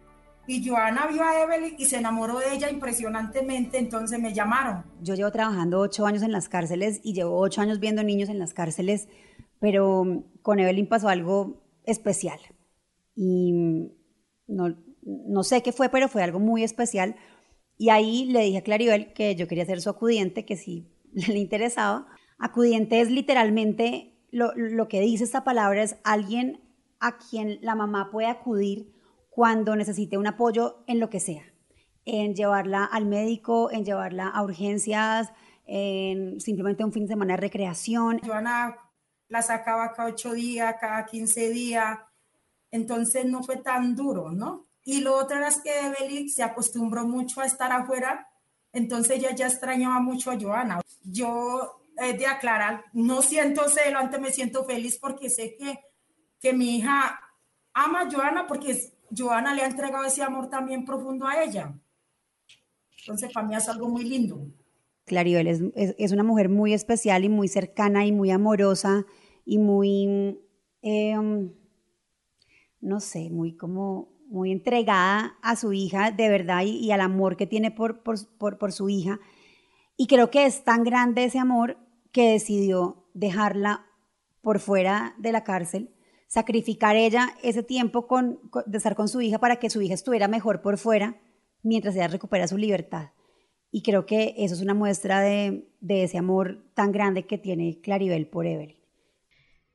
Y 0.46 0.68
Joana 0.68 1.06
vio 1.06 1.25
a 1.25 1.42
Evelyn 1.44 1.76
y 1.78 1.86
se 1.86 1.96
enamoró 1.96 2.40
de 2.40 2.52
ella 2.52 2.68
impresionantemente, 2.68 3.78
entonces 3.78 4.20
me 4.20 4.34
llamaron. 4.34 4.84
Yo 5.00 5.14
llevo 5.14 5.32
trabajando 5.32 5.80
ocho 5.80 6.04
años 6.04 6.22
en 6.22 6.32
las 6.32 6.50
cárceles 6.50 7.00
y 7.02 7.14
llevo 7.14 7.40
ocho 7.40 7.62
años 7.62 7.80
viendo 7.80 8.02
niños 8.02 8.28
en 8.28 8.38
las 8.38 8.52
cárceles, 8.52 9.08
pero 9.60 10.25
con 10.42 10.58
Evelyn 10.58 10.88
pasó 10.88 11.08
algo 11.08 11.62
especial. 11.84 12.38
Y 13.14 13.52
no, 14.46 14.76
no 15.02 15.42
sé 15.42 15.62
qué 15.62 15.72
fue, 15.72 15.88
pero 15.88 16.08
fue 16.08 16.22
algo 16.22 16.38
muy 16.38 16.62
especial. 16.62 17.16
Y 17.78 17.90
ahí 17.90 18.26
le 18.26 18.40
dije 18.40 18.58
a 18.58 18.62
Claribel 18.62 19.12
que 19.12 19.34
yo 19.34 19.48
quería 19.48 19.66
ser 19.66 19.80
su 19.80 19.90
acudiente, 19.90 20.44
que 20.44 20.56
si 20.56 20.88
le 21.12 21.38
interesaba. 21.38 22.06
Acudiente 22.38 23.00
es 23.00 23.10
literalmente, 23.10 24.18
lo, 24.30 24.52
lo 24.54 24.88
que 24.88 25.00
dice 25.00 25.25
esta 25.25 25.44
palabra 25.44 25.82
es 25.82 25.96
alguien 26.04 26.60
a 27.00 27.18
quien 27.18 27.58
la 27.62 27.75
mamá 27.75 28.10
puede 28.10 28.28
acudir 28.28 28.92
cuando 29.30 29.76
necesite 29.76 30.16
un 30.16 30.26
apoyo 30.26 30.84
en 30.86 30.98
lo 30.98 31.10
que 31.10 31.20
sea, 31.20 31.42
en 32.04 32.34
llevarla 32.34 32.84
al 32.84 33.06
médico, 33.06 33.70
en 33.70 33.84
llevarla 33.84 34.28
a 34.28 34.42
urgencias, 34.42 35.30
en 35.66 36.40
simplemente 36.40 36.84
un 36.84 36.92
fin 36.92 37.04
de 37.04 37.08
semana 37.08 37.34
de 37.34 37.40
recreación. 37.40 38.20
La 39.28 39.42
sacaba 39.42 39.92
cada 39.92 40.11
ocho 40.11 40.33
días, 40.33 40.76
cada 40.80 41.04
quince 41.06 41.50
días, 41.50 41.99
entonces 42.71 43.25
no 43.25 43.42
fue 43.42 43.59
tan 43.59 43.95
duro, 43.95 44.30
¿no? 44.30 44.66
Y 44.85 45.00
lo 45.00 45.16
otro 45.16 45.38
era 45.38 45.50
que 45.62 45.87
Evelyn 45.87 46.30
se 46.30 46.42
acostumbró 46.42 47.06
mucho 47.06 47.40
a 47.40 47.47
estar 47.47 47.73
afuera, 47.73 48.28
entonces 48.73 49.18
ella 49.18 49.35
ya 49.35 49.47
extrañaba 49.47 50.00
mucho 50.00 50.30
a 50.30 50.38
Joana. 50.38 50.80
Yo 51.02 51.83
he 51.99 52.12
de 52.16 52.26
aclarar, 52.26 52.85
no 52.92 53.23
siento 53.23 53.68
celo, 53.68 53.99
antes 53.99 54.21
me 54.21 54.30
siento 54.30 54.64
feliz 54.64 54.99
porque 54.99 55.30
sé 55.30 55.56
que, 55.56 55.80
que 56.40 56.52
mi 56.52 56.76
hija 56.76 57.21
ama 57.73 58.02
a 58.02 58.11
Joana 58.11 58.47
porque 58.47 58.92
Joana 59.16 59.54
le 59.54 59.62
ha 59.62 59.66
entregado 59.66 60.04
ese 60.04 60.23
amor 60.23 60.49
también 60.49 60.85
profundo 60.85 61.26
a 61.26 61.42
ella. 61.42 61.75
Entonces, 62.99 63.33
para 63.33 63.47
mí 63.47 63.54
es 63.54 63.68
algo 63.68 63.88
muy 63.88 64.04
lindo. 64.04 64.47
Claribel 65.06 65.46
es, 65.46 65.62
es, 65.75 66.12
una 66.12 66.25
mujer 66.25 66.48
muy 66.48 66.75
especial 66.75 67.25
y 67.25 67.28
muy 67.28 67.48
cercana 67.48 68.04
y 68.04 68.12
muy 68.12 68.30
amorosa 68.30 69.06
y 69.44 69.58
muy, 69.58 70.40
eh, 70.82 71.16
no 72.80 73.00
sé, 73.00 73.30
muy 73.30 73.56
como, 73.56 74.08
muy 74.28 74.50
entregada 74.50 75.38
a 75.42 75.56
su 75.56 75.72
hija 75.72 76.10
de 76.10 76.28
verdad 76.28 76.64
y, 76.64 76.90
al 76.90 77.00
amor 77.00 77.36
que 77.36 77.46
tiene 77.46 77.70
por, 77.70 78.02
por, 78.02 78.16
por, 78.36 78.58
por 78.58 78.72
su 78.72 78.88
hija. 78.88 79.20
Y 79.96 80.08
creo 80.08 80.30
que 80.30 80.44
es 80.44 80.64
tan 80.64 80.82
grande 80.82 81.25
ese 81.25 81.38
amor 81.38 81.78
que 82.12 82.32
decidió 82.32 83.08
dejarla 83.14 83.86
por 84.42 84.58
fuera 84.58 85.14
de 85.18 85.32
la 85.32 85.44
cárcel 85.44 85.96
sacrificar 86.26 86.96
ella 86.96 87.28
ese 87.42 87.62
tiempo 87.62 88.06
con, 88.06 88.40
de 88.66 88.78
estar 88.78 88.96
con 88.96 89.08
su 89.08 89.20
hija 89.20 89.38
para 89.38 89.56
que 89.56 89.70
su 89.70 89.80
hija 89.80 89.94
estuviera 89.94 90.28
mejor 90.28 90.60
por 90.60 90.78
fuera 90.78 91.20
mientras 91.62 91.94
ella 91.94 92.08
recupera 92.08 92.48
su 92.48 92.58
libertad. 92.58 93.10
Y 93.76 93.83
creo 93.83 94.06
que 94.06 94.35
eso 94.38 94.54
es 94.54 94.62
una 94.62 94.73
muestra 94.73 95.21
de, 95.21 95.68
de 95.83 96.04
ese 96.04 96.16
amor 96.16 96.64
tan 96.73 96.92
grande 96.92 97.26
que 97.26 97.37
tiene 97.37 97.78
Claribel 97.83 98.26
por 98.26 98.47
Evelyn. 98.47 98.78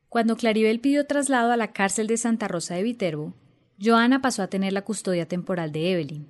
Cuando 0.10 0.36
Claribel 0.36 0.80
pidió 0.80 1.06
traslado 1.06 1.52
a 1.52 1.56
la 1.56 1.72
cárcel 1.72 2.08
de 2.08 2.18
Santa 2.18 2.48
Rosa 2.48 2.74
de 2.74 2.82
Viterbo, 2.82 3.36
Joana 3.80 4.20
pasó 4.20 4.42
a 4.42 4.48
tener 4.48 4.74
la 4.74 4.82
custodia 4.82 5.28
temporal 5.28 5.72
de 5.72 5.92
Evelyn, 5.92 6.28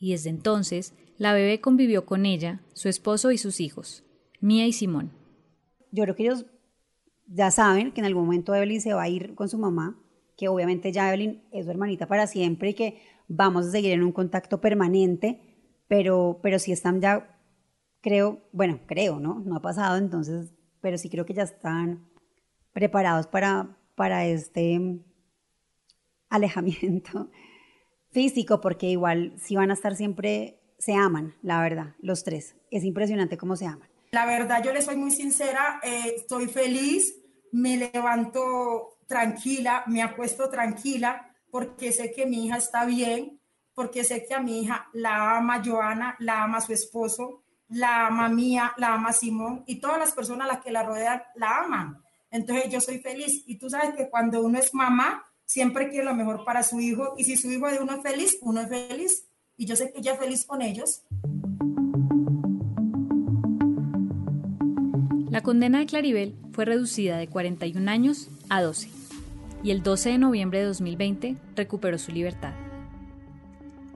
y 0.00 0.10
desde 0.10 0.28
entonces 0.28 0.92
la 1.16 1.32
bebé 1.32 1.60
convivió 1.60 2.04
con 2.04 2.26
ella, 2.26 2.62
su 2.72 2.88
esposo 2.88 3.30
y 3.30 3.38
sus 3.38 3.60
hijos, 3.60 4.02
Mía 4.40 4.66
y 4.66 4.72
Simón. 4.72 5.12
Yo 5.92 6.02
creo 6.02 6.16
que 6.16 6.24
ellos 6.24 6.46
ya 7.28 7.52
saben 7.52 7.92
que 7.92 8.00
en 8.00 8.06
algún 8.06 8.24
momento 8.24 8.56
Evelyn 8.56 8.80
se 8.80 8.92
va 8.92 9.02
a 9.02 9.08
ir 9.08 9.36
con 9.36 9.48
su 9.48 9.56
mamá, 9.56 10.02
que 10.36 10.48
obviamente 10.48 10.90
ya 10.90 11.10
Evelyn 11.10 11.44
es 11.52 11.66
su 11.66 11.70
hermanita 11.70 12.08
para 12.08 12.26
siempre 12.26 12.70
y 12.70 12.74
que 12.74 13.00
vamos 13.28 13.66
a 13.66 13.70
seguir 13.70 13.92
en 13.92 14.02
un 14.02 14.10
contacto 14.10 14.60
permanente, 14.60 15.53
pero, 15.96 16.40
pero 16.42 16.58
sí 16.58 16.72
están 16.72 17.00
ya, 17.00 17.38
creo, 18.00 18.42
bueno, 18.50 18.80
creo, 18.84 19.20
¿no? 19.20 19.38
No 19.46 19.54
ha 19.54 19.62
pasado, 19.62 19.96
entonces, 19.96 20.52
pero 20.80 20.98
sí 20.98 21.08
creo 21.08 21.24
que 21.24 21.34
ya 21.34 21.44
están 21.44 22.10
preparados 22.72 23.28
para, 23.28 23.78
para 23.94 24.26
este 24.26 24.80
alejamiento 26.30 27.30
físico, 28.10 28.60
porque 28.60 28.88
igual 28.88 29.34
si 29.38 29.54
van 29.54 29.70
a 29.70 29.74
estar 29.74 29.94
siempre, 29.94 30.58
se 30.80 30.94
aman, 30.94 31.36
la 31.42 31.62
verdad, 31.62 31.94
los 32.00 32.24
tres. 32.24 32.56
Es 32.72 32.82
impresionante 32.82 33.38
cómo 33.38 33.54
se 33.54 33.66
aman. 33.66 33.88
La 34.10 34.26
verdad, 34.26 34.64
yo 34.64 34.72
le 34.72 34.82
soy 34.82 34.96
muy 34.96 35.12
sincera, 35.12 35.78
eh, 35.84 36.14
estoy 36.16 36.48
feliz, 36.48 37.22
me 37.52 37.76
levanto 37.76 38.98
tranquila, 39.06 39.84
me 39.86 40.02
acuesto 40.02 40.48
tranquila, 40.48 41.36
porque 41.52 41.92
sé 41.92 42.10
que 42.10 42.26
mi 42.26 42.46
hija 42.46 42.56
está 42.56 42.84
bien, 42.84 43.38
porque 43.74 44.04
sé 44.04 44.24
que 44.26 44.34
a 44.34 44.40
mi 44.40 44.62
hija 44.62 44.88
la 44.92 45.36
ama 45.36 45.62
Joana, 45.64 46.16
la 46.20 46.44
ama 46.44 46.60
su 46.60 46.72
esposo, 46.72 47.42
la 47.68 48.06
ama 48.06 48.28
Mía, 48.28 48.72
la 48.76 48.94
ama 48.94 49.12
Simón 49.12 49.64
y 49.66 49.80
todas 49.80 49.98
las 49.98 50.12
personas 50.12 50.48
a 50.48 50.54
las 50.54 50.64
que 50.64 50.70
la 50.70 50.82
rodean 50.82 51.22
la 51.34 51.58
aman. 51.58 52.00
Entonces 52.30 52.70
yo 52.70 52.80
soy 52.80 52.98
feliz 52.98 53.42
y 53.46 53.58
tú 53.58 53.68
sabes 53.68 53.94
que 53.94 54.08
cuando 54.08 54.42
uno 54.42 54.58
es 54.58 54.74
mamá, 54.74 55.24
siempre 55.44 55.88
quiere 55.88 56.04
lo 56.04 56.14
mejor 56.14 56.44
para 56.44 56.62
su 56.62 56.80
hijo 56.80 57.14
y 57.16 57.24
si 57.24 57.36
su 57.36 57.50
hijo 57.50 57.68
de 57.68 57.78
uno 57.78 57.94
es 57.94 58.02
feliz, 58.02 58.38
uno 58.42 58.60
es 58.60 58.68
feliz 58.68 59.28
y 59.56 59.66
yo 59.66 59.76
sé 59.76 59.92
que 59.92 59.98
ella 59.98 60.14
es 60.14 60.18
feliz 60.18 60.44
con 60.44 60.62
ellos. 60.62 61.02
La 65.30 65.42
condena 65.42 65.80
de 65.80 65.86
Claribel 65.86 66.36
fue 66.52 66.64
reducida 66.64 67.18
de 67.18 67.26
41 67.26 67.90
años 67.90 68.28
a 68.48 68.62
12 68.62 68.88
y 69.64 69.70
el 69.72 69.82
12 69.82 70.10
de 70.10 70.18
noviembre 70.18 70.60
de 70.60 70.66
2020 70.66 71.36
recuperó 71.56 71.98
su 71.98 72.12
libertad. 72.12 72.54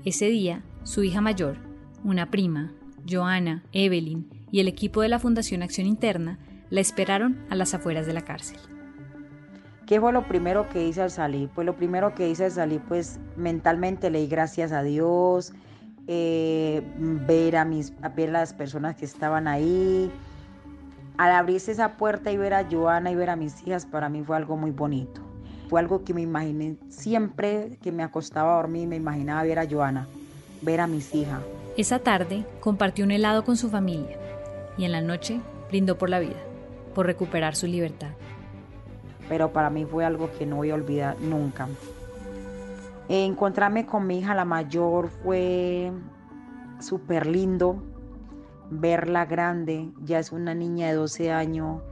Ese 0.05 0.27
día, 0.27 0.63
su 0.85 1.03
hija 1.03 1.21
mayor, 1.21 1.57
una 2.05 2.31
prima, 2.31 2.73
Joana, 3.09 3.65
Evelyn 3.73 4.29
y 4.53 4.61
el 4.61 4.69
equipo 4.69 5.03
de 5.03 5.09
la 5.09 5.19
Fundación 5.19 5.63
Acción 5.63 5.89
Interna 5.89 6.39
la 6.71 6.81
esperaron 6.81 7.45
a 7.51 7.57
las 7.57 7.75
afueras 7.75 8.07
de 8.07 8.13
la 8.13 8.23
cárcel. 8.23 8.59
¿Qué 9.87 10.01
fue 10.01 10.13
lo 10.13 10.29
primero 10.29 10.69
que 10.69 10.87
hice 10.87 11.03
al 11.03 11.11
salir? 11.11 11.49
Pues 11.53 11.67
lo 11.67 11.75
primero 11.75 12.15
que 12.15 12.29
hice 12.29 12.45
al 12.45 12.53
salir, 12.53 12.81
pues 12.87 13.19
mentalmente 13.37 14.09
leí 14.09 14.29
gracias 14.29 14.71
a 14.71 14.85
Dios, 14.85 15.53
eh, 16.07 16.81
ver, 17.27 17.57
a 17.57 17.65
mis, 17.65 17.93
a 18.01 18.09
ver 18.11 18.29
a 18.29 18.33
las 18.33 18.53
personas 18.53 18.95
que 18.95 19.05
estaban 19.05 19.49
ahí, 19.49 20.13
al 21.17 21.33
abrirse 21.33 21.73
esa 21.73 21.97
puerta 21.97 22.31
y 22.31 22.37
ver 22.37 22.55
a 22.55 22.69
Joana 22.71 23.11
y 23.11 23.17
ver 23.17 23.31
a 23.31 23.37
mis 23.37 23.67
hijas, 23.67 23.85
para 23.85 24.09
mí 24.09 24.23
fue 24.23 24.37
algo 24.37 24.57
muy 24.57 24.71
bonito. 24.71 25.28
Fue 25.69 25.81
algo 25.81 26.03
que 26.03 26.15
me 26.15 26.23
imaginé 26.23 26.77
siempre 26.89 27.79
que 27.83 27.93
me 27.93 28.03
acostaba 28.03 28.55
a 28.55 28.57
dormir, 28.57 28.89
me 28.89 28.97
imaginaba 28.97 29.43
ver 29.43 29.59
a 29.59 29.69
Joana, 29.69 30.09
ver 30.63 30.81
a 30.81 30.87
mis 30.87 31.15
hijas. 31.15 31.43
Esa 31.77 31.99
tarde 31.99 32.45
compartió 32.61 33.05
un 33.05 33.11
helado 33.11 33.45
con 33.45 33.57
su 33.57 33.69
familia 33.69 34.17
y 34.79 34.85
en 34.85 34.93
la 34.93 35.03
noche 35.03 35.41
brindó 35.69 35.99
por 35.99 36.09
la 36.09 36.21
vida, 36.21 36.39
por 36.95 37.07
recuperar 37.07 37.55
su 37.55 37.67
libertad. 37.67 38.09
Pero 39.29 39.53
para 39.53 39.69
mí 39.69 39.85
fue 39.85 40.05
algo 40.05 40.31
que 40.39 40.47
no 40.47 40.57
voy 40.57 40.71
a 40.71 40.75
olvidar 40.75 41.21
nunca. 41.21 41.69
Encontrarme 43.11 43.85
con 43.85 44.07
mi 44.07 44.19
hija 44.19 44.35
la 44.35 44.45
mayor 44.47 45.09
fue 45.23 45.93
súper 46.81 47.27
lindo, 47.27 47.83
verla 48.71 49.27
grande, 49.27 49.91
ya 50.03 50.19
es 50.19 50.33
una 50.33 50.55
niña 50.55 50.89
de 50.89 50.95
12 50.95 51.31
años, 51.31 51.83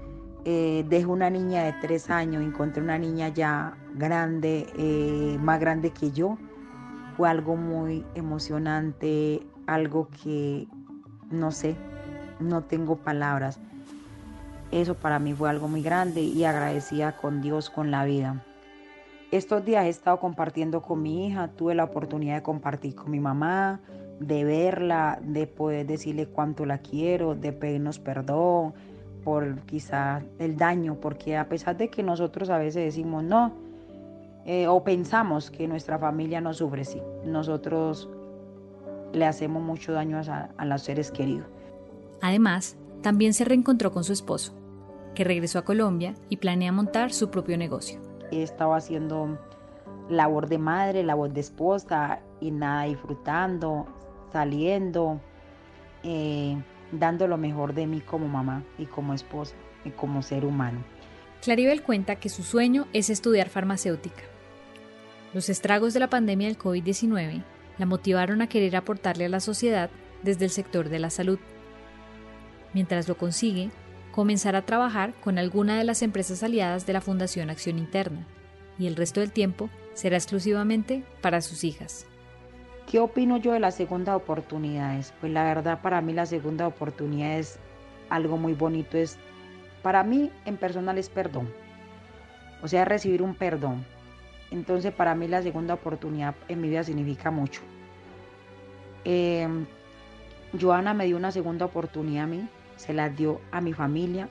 eh, 0.49 0.85
dejo 0.89 1.11
una 1.11 1.29
niña 1.29 1.65
de 1.65 1.73
3 1.73 2.09
años, 2.09 2.41
encontré 2.41 2.81
una 2.81 2.97
niña 2.99 3.31
ya 3.31 3.77
grande, 3.97 4.69
eh, 4.79 5.37
más 5.41 5.59
grande 5.59 5.91
que 5.91 6.13
yo, 6.13 6.39
fue 7.17 7.29
algo 7.29 7.57
muy 7.57 8.05
emocionante, 8.15 9.45
algo 9.67 10.07
que 10.23 10.69
no 11.33 11.51
sé, 11.51 11.75
no 12.39 12.63
tengo 12.63 12.95
palabras. 12.95 13.59
Eso 14.71 14.95
para 14.95 15.19
mí 15.19 15.35
fue 15.35 15.51
algo 15.51 15.67
muy 15.67 15.83
grande 15.83 16.21
y 16.21 16.45
agradecida 16.45 17.17
con 17.17 17.43
Dios, 17.43 17.69
con 17.69 17.91
la 17.91 18.05
vida. 18.05 18.45
Estos 19.33 19.65
días 19.65 19.87
he 19.87 19.89
estado 19.89 20.21
compartiendo 20.21 20.81
con 20.81 21.03
mi 21.03 21.27
hija, 21.27 21.49
tuve 21.49 21.75
la 21.75 21.83
oportunidad 21.83 22.37
de 22.37 22.43
compartir 22.45 22.95
con 22.95 23.11
mi 23.11 23.19
mamá, 23.19 23.81
de 24.21 24.45
verla, 24.45 25.19
de 25.23 25.49
poder 25.49 25.89
decirle 25.89 26.27
cuánto 26.27 26.65
la 26.67 26.79
quiero, 26.79 27.35
de 27.35 27.53
pedirnos 27.53 27.99
perdón 27.99 28.75
por 29.27 29.59
quizá 29.63 30.23
el 30.39 30.57
daño, 30.57 30.99
porque 31.01 31.37
a 31.37 31.49
pesar 31.49 31.77
de 31.77 31.91
que 31.91 32.05
nosotros 32.05 32.49
a 32.49 32.59
veces 32.59 32.85
decimos 32.85 33.25
no, 33.25 33.53
eh, 34.45 34.69
o 34.69 34.85
pensamos 34.85 35.51
que 35.51 35.67
nuestra 35.67 35.99
familia 35.99 36.41
no 36.41 36.55
sufre, 36.55 36.85
sí, 36.85 37.03
nosotros 37.25 38.09
le 39.13 39.27
hacemos 39.27 39.65
mucho 39.65 39.93
daño 39.93 40.19
a, 40.19 40.51
a 40.57 40.65
los 40.65 40.83
seres 40.83 41.11
queridos. 41.11 41.49
Además, 42.23 42.77
también 43.03 43.35
se 43.35 43.45
reencontró 43.45 43.91
con 43.91 44.05
su 44.05 44.13
esposo, 44.13 44.55
que 45.17 45.25
regresó 45.25 45.59
a 45.59 45.65
Colombia 45.65 46.15
y 46.29 46.37
planea 46.37 46.71
montar 46.71 47.13
su 47.13 47.29
propio 47.29 47.59
negocio. 47.59 47.99
He 48.31 48.45
estado 48.45 48.75
haciendo 48.75 49.37
labor 50.09 50.47
de 50.47 50.59
madre, 50.59 51.03
labor 51.03 51.33
de 51.33 51.41
esposa 51.41 52.21
y 52.41 52.53
nada, 52.53 52.85
disfrutando, 52.85 53.87
saliendo, 54.33 55.21
eh, 56.05 56.57
dando 56.93 57.27
lo 57.27 57.37
mejor 57.37 57.75
de 57.75 57.87
mí 57.87 58.01
como 58.01 58.29
mamá 58.29 58.63
y 58.79 58.87
como 58.87 59.15
esposa 59.15 59.55
y 59.85 59.91
como 59.91 60.23
ser 60.23 60.45
humano. 60.45 60.79
Claribel 61.43 61.83
cuenta 61.83 62.17
que 62.17 62.29
su 62.29 62.43
sueño 62.43 62.87
es 62.93 63.11
estudiar 63.11 63.49
farmacéutica. 63.49 64.23
Los 65.33 65.49
estragos 65.49 65.95
de 65.95 66.01
la 66.01 66.11
pandemia 66.11 66.49
del 66.49 66.59
COVID-19 66.59 67.43
la 67.79 67.87
motivaron 67.87 68.43
a 68.43 68.49
querer 68.49 68.77
aportarle 68.77 69.27
a 69.27 69.29
la 69.29 69.41
sociedad 69.41 69.91
desde 70.23 70.45
el 70.45 70.51
sector 70.51 70.89
de 70.89 70.99
la 70.99 71.11
salud. 71.11 71.39
Mientras 72.73 73.07
lo 73.09 73.17
consigue, 73.17 73.71
comenzará 74.13 74.59
a 74.59 74.67
trabajar 74.67 75.13
con 75.21 75.39
alguna 75.39 75.77
de 75.79 75.85
las 75.85 76.03
empresas 76.03 76.43
aliadas 76.43 76.87
de 76.87 76.95
la 76.95 77.01
Fundación 77.01 77.51
Acción 77.51 77.79
Interna, 77.79 78.27
y 78.79 78.87
el 78.87 78.97
resto 78.97 79.21
del 79.21 79.31
tiempo 79.31 79.69
será 79.95 80.17
exclusivamente 80.17 81.05
para 81.21 81.41
sus 81.43 81.65
hijas. 81.65 82.07
¿Qué 82.87 83.01
opino 83.01 83.37
yo 83.37 83.53
de 83.53 83.61
las 83.61 83.75
segundas 83.75 84.15
oportunidades? 84.15 85.13
Pues 85.21 85.33
la 85.33 85.43
verdad 85.43 85.81
para 85.83 86.01
mí 86.01 86.13
la 86.13 86.25
segunda 86.25 86.69
oportunidad 86.69 87.39
es 87.39 87.59
algo 88.11 88.37
muy 88.37 88.53
bonito. 88.53 88.97
Es, 88.97 89.19
para 89.83 90.05
mí 90.05 90.31
en 90.45 90.57
personal 90.57 90.97
es 90.97 91.09
perdón. 91.09 91.53
O 92.63 92.69
sea, 92.69 92.85
recibir 92.85 93.23
un 93.23 93.35
perdón. 93.35 93.85
Entonces 94.53 94.93
para 94.93 95.17
mí 95.17 95.27
la 95.27 95.43
segunda 95.43 95.75
oportunidad 95.75 96.37
en 96.49 96.61
mi 96.61 96.69
vida 96.69 96.85
significa 96.85 97.33
mucho. 97.33 97.61
Eh, 99.05 99.49
Joana 100.61 100.95
me 100.95 101.07
dio 101.07 101.17
una 101.17 101.33
segunda 101.33 101.65
oportunidad 101.65 102.25
a 102.25 102.29
mí, 102.29 102.49
se 102.77 102.93
la 102.93 103.09
dio 103.09 103.41
a 103.51 103.61
mi 103.61 103.73
familia 103.73 104.29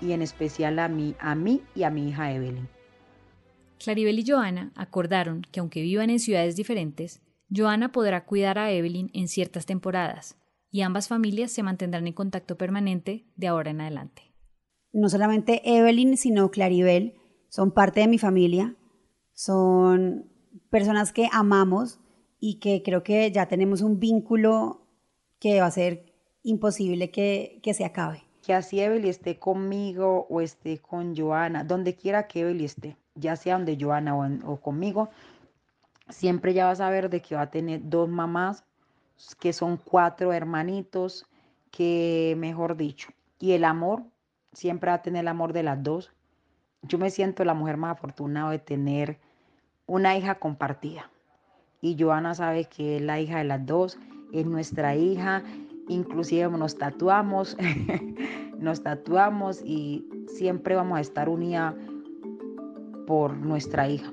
y 0.00 0.12
en 0.12 0.22
especial 0.22 0.78
a 0.80 0.88
mí, 0.88 1.14
a 1.20 1.36
mí 1.36 1.62
y 1.74 1.84
a 1.84 1.90
mi 1.90 2.08
hija 2.08 2.32
Evelyn. 2.32 2.68
Claribel 3.78 4.18
y 4.18 4.24
Joana 4.26 4.70
acordaron 4.74 5.42
que 5.50 5.60
aunque 5.60 5.82
vivan 5.82 6.10
en 6.10 6.18
ciudades 6.18 6.56
diferentes, 6.56 7.20
Joana 7.54 7.92
podrá 7.92 8.24
cuidar 8.24 8.58
a 8.58 8.70
Evelyn 8.70 9.10
en 9.12 9.28
ciertas 9.28 9.66
temporadas 9.66 10.38
y 10.70 10.80
ambas 10.80 11.08
familias 11.08 11.52
se 11.52 11.62
mantendrán 11.62 12.06
en 12.06 12.14
contacto 12.14 12.56
permanente 12.56 13.26
de 13.36 13.46
ahora 13.46 13.70
en 13.70 13.82
adelante. 13.82 14.22
No 14.92 15.08
solamente 15.08 15.60
Evelyn, 15.64 16.16
sino 16.16 16.50
Claribel 16.50 17.14
son 17.48 17.72
parte 17.72 18.00
de 18.00 18.08
mi 18.08 18.18
familia, 18.18 18.74
son 19.34 20.30
personas 20.70 21.12
que 21.12 21.28
amamos 21.30 22.00
y 22.40 22.58
que 22.58 22.82
creo 22.82 23.02
que 23.02 23.30
ya 23.30 23.46
tenemos 23.46 23.82
un 23.82 24.00
vínculo 24.00 24.86
que 25.38 25.60
va 25.60 25.66
a 25.66 25.70
ser 25.70 26.12
imposible 26.42 27.10
que, 27.10 27.60
que 27.62 27.74
se 27.74 27.84
acabe. 27.84 28.22
Que 28.42 28.54
así 28.54 28.80
Evelyn 28.80 29.08
esté 29.08 29.38
conmigo 29.38 30.26
o 30.30 30.40
esté 30.40 30.78
con 30.78 31.14
Joana, 31.14 31.64
donde 31.64 31.94
quiera 31.94 32.26
que 32.26 32.40
Evelyn 32.40 32.64
esté, 32.64 32.96
ya 33.14 33.36
sea 33.36 33.56
donde 33.56 33.76
Joana 33.78 34.16
o, 34.16 34.52
o 34.52 34.60
conmigo, 34.60 35.10
siempre 36.12 36.54
ya 36.54 36.66
vas 36.66 36.80
a 36.80 36.90
ver 36.90 37.10
de 37.10 37.20
que 37.20 37.34
va 37.34 37.42
a 37.42 37.50
tener 37.50 37.80
dos 37.84 38.08
mamás, 38.08 38.64
que 39.40 39.52
son 39.52 39.76
cuatro 39.76 40.32
hermanitos, 40.32 41.26
que 41.70 42.34
mejor 42.38 42.76
dicho, 42.76 43.08
y 43.38 43.52
el 43.52 43.64
amor, 43.64 44.04
siempre 44.52 44.90
va 44.90 44.96
a 44.96 45.02
tener 45.02 45.22
el 45.22 45.28
amor 45.28 45.52
de 45.52 45.62
las 45.62 45.82
dos. 45.82 46.12
Yo 46.82 46.98
me 46.98 47.10
siento 47.10 47.44
la 47.44 47.54
mujer 47.54 47.76
más 47.76 47.92
afortunada 47.92 48.50
de 48.50 48.58
tener 48.58 49.18
una 49.86 50.16
hija 50.16 50.36
compartida. 50.36 51.10
Y 51.80 51.96
Joana 51.98 52.34
sabe 52.34 52.66
que 52.66 52.96
es 52.96 53.02
la 53.02 53.20
hija 53.20 53.38
de 53.38 53.44
las 53.44 53.64
dos, 53.64 53.98
es 54.32 54.46
nuestra 54.46 54.94
hija, 54.94 55.42
inclusive 55.88 56.48
nos 56.50 56.76
tatuamos, 56.76 57.56
nos 58.58 58.82
tatuamos 58.82 59.62
y 59.64 60.06
siempre 60.28 60.76
vamos 60.76 60.98
a 60.98 61.00
estar 61.00 61.28
unidas 61.28 61.74
por 63.06 63.36
nuestra 63.36 63.88
hija. 63.88 64.12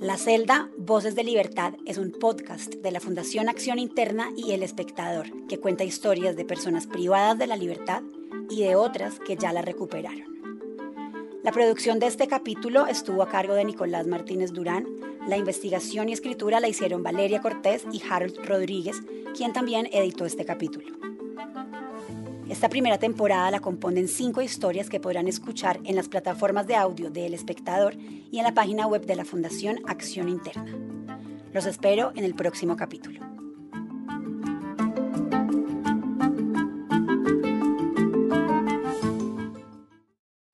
La 0.00 0.16
Celda 0.16 0.70
Voces 0.78 1.14
de 1.14 1.24
Libertad 1.24 1.74
es 1.84 1.98
un 1.98 2.10
podcast 2.10 2.76
de 2.76 2.90
la 2.90 3.00
Fundación 3.00 3.50
Acción 3.50 3.78
Interna 3.78 4.30
y 4.34 4.52
El 4.52 4.62
Espectador 4.62 5.26
que 5.46 5.60
cuenta 5.60 5.84
historias 5.84 6.36
de 6.36 6.46
personas 6.46 6.86
privadas 6.86 7.36
de 7.38 7.46
la 7.46 7.54
libertad 7.54 8.02
y 8.48 8.62
de 8.62 8.76
otras 8.76 9.18
que 9.20 9.36
ya 9.36 9.52
la 9.52 9.60
recuperaron. 9.60 10.24
La 11.44 11.52
producción 11.52 11.98
de 11.98 12.06
este 12.06 12.28
capítulo 12.28 12.86
estuvo 12.86 13.22
a 13.22 13.28
cargo 13.28 13.52
de 13.52 13.66
Nicolás 13.66 14.06
Martínez 14.06 14.54
Durán, 14.54 14.86
la 15.28 15.36
investigación 15.36 16.08
y 16.08 16.14
escritura 16.14 16.60
la 16.60 16.68
hicieron 16.68 17.02
Valeria 17.02 17.42
Cortés 17.42 17.84
y 17.92 18.00
Harold 18.02 18.38
Rodríguez, 18.46 18.96
quien 19.36 19.52
también 19.52 19.86
editó 19.92 20.24
este 20.24 20.46
capítulo. 20.46 20.99
Esta 22.50 22.68
primera 22.68 22.98
temporada 22.98 23.48
la 23.52 23.60
componen 23.60 24.08
cinco 24.08 24.42
historias 24.42 24.90
que 24.90 24.98
podrán 24.98 25.28
escuchar 25.28 25.78
en 25.84 25.94
las 25.94 26.08
plataformas 26.08 26.66
de 26.66 26.74
audio 26.74 27.08
de 27.08 27.26
El 27.26 27.32
Espectador 27.32 27.94
y 27.96 28.38
en 28.38 28.42
la 28.42 28.54
página 28.54 28.88
web 28.88 29.06
de 29.06 29.14
la 29.14 29.24
Fundación 29.24 29.78
Acción 29.86 30.28
Interna. 30.28 30.76
Los 31.52 31.64
espero 31.66 32.10
en 32.16 32.24
el 32.24 32.34
próximo 32.34 32.76
capítulo. 32.76 33.29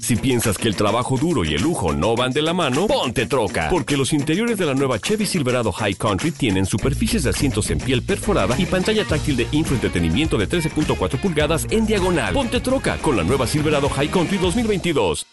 Si 0.00 0.16
piensas 0.16 0.58
que 0.58 0.68
el 0.68 0.76
trabajo 0.76 1.16
duro 1.16 1.44
y 1.44 1.54
el 1.54 1.62
lujo 1.62 1.92
no 1.92 2.16
van 2.16 2.32
de 2.32 2.42
la 2.42 2.52
mano, 2.52 2.86
ponte 2.86 3.26
troca. 3.26 3.68
Porque 3.70 3.96
los 3.96 4.12
interiores 4.12 4.58
de 4.58 4.66
la 4.66 4.74
nueva 4.74 4.98
Chevy 4.98 5.26
Silverado 5.26 5.72
High 5.72 5.94
Country 5.94 6.32
tienen 6.32 6.66
superficies 6.66 7.22
de 7.22 7.30
asientos 7.30 7.70
en 7.70 7.78
piel 7.78 8.02
perforada 8.02 8.56
y 8.58 8.66
pantalla 8.66 9.04
táctil 9.04 9.36
de 9.36 9.46
infoentretenimiento 9.52 10.38
de 10.38 10.48
13.4 10.48 11.20
pulgadas 11.20 11.66
en 11.70 11.86
diagonal. 11.86 12.34
Ponte 12.34 12.60
troca 12.60 12.96
con 12.98 13.16
la 13.16 13.22
nueva 13.22 13.46
Silverado 13.46 13.88
High 13.88 14.10
Country 14.10 14.38
2022. 14.38 15.26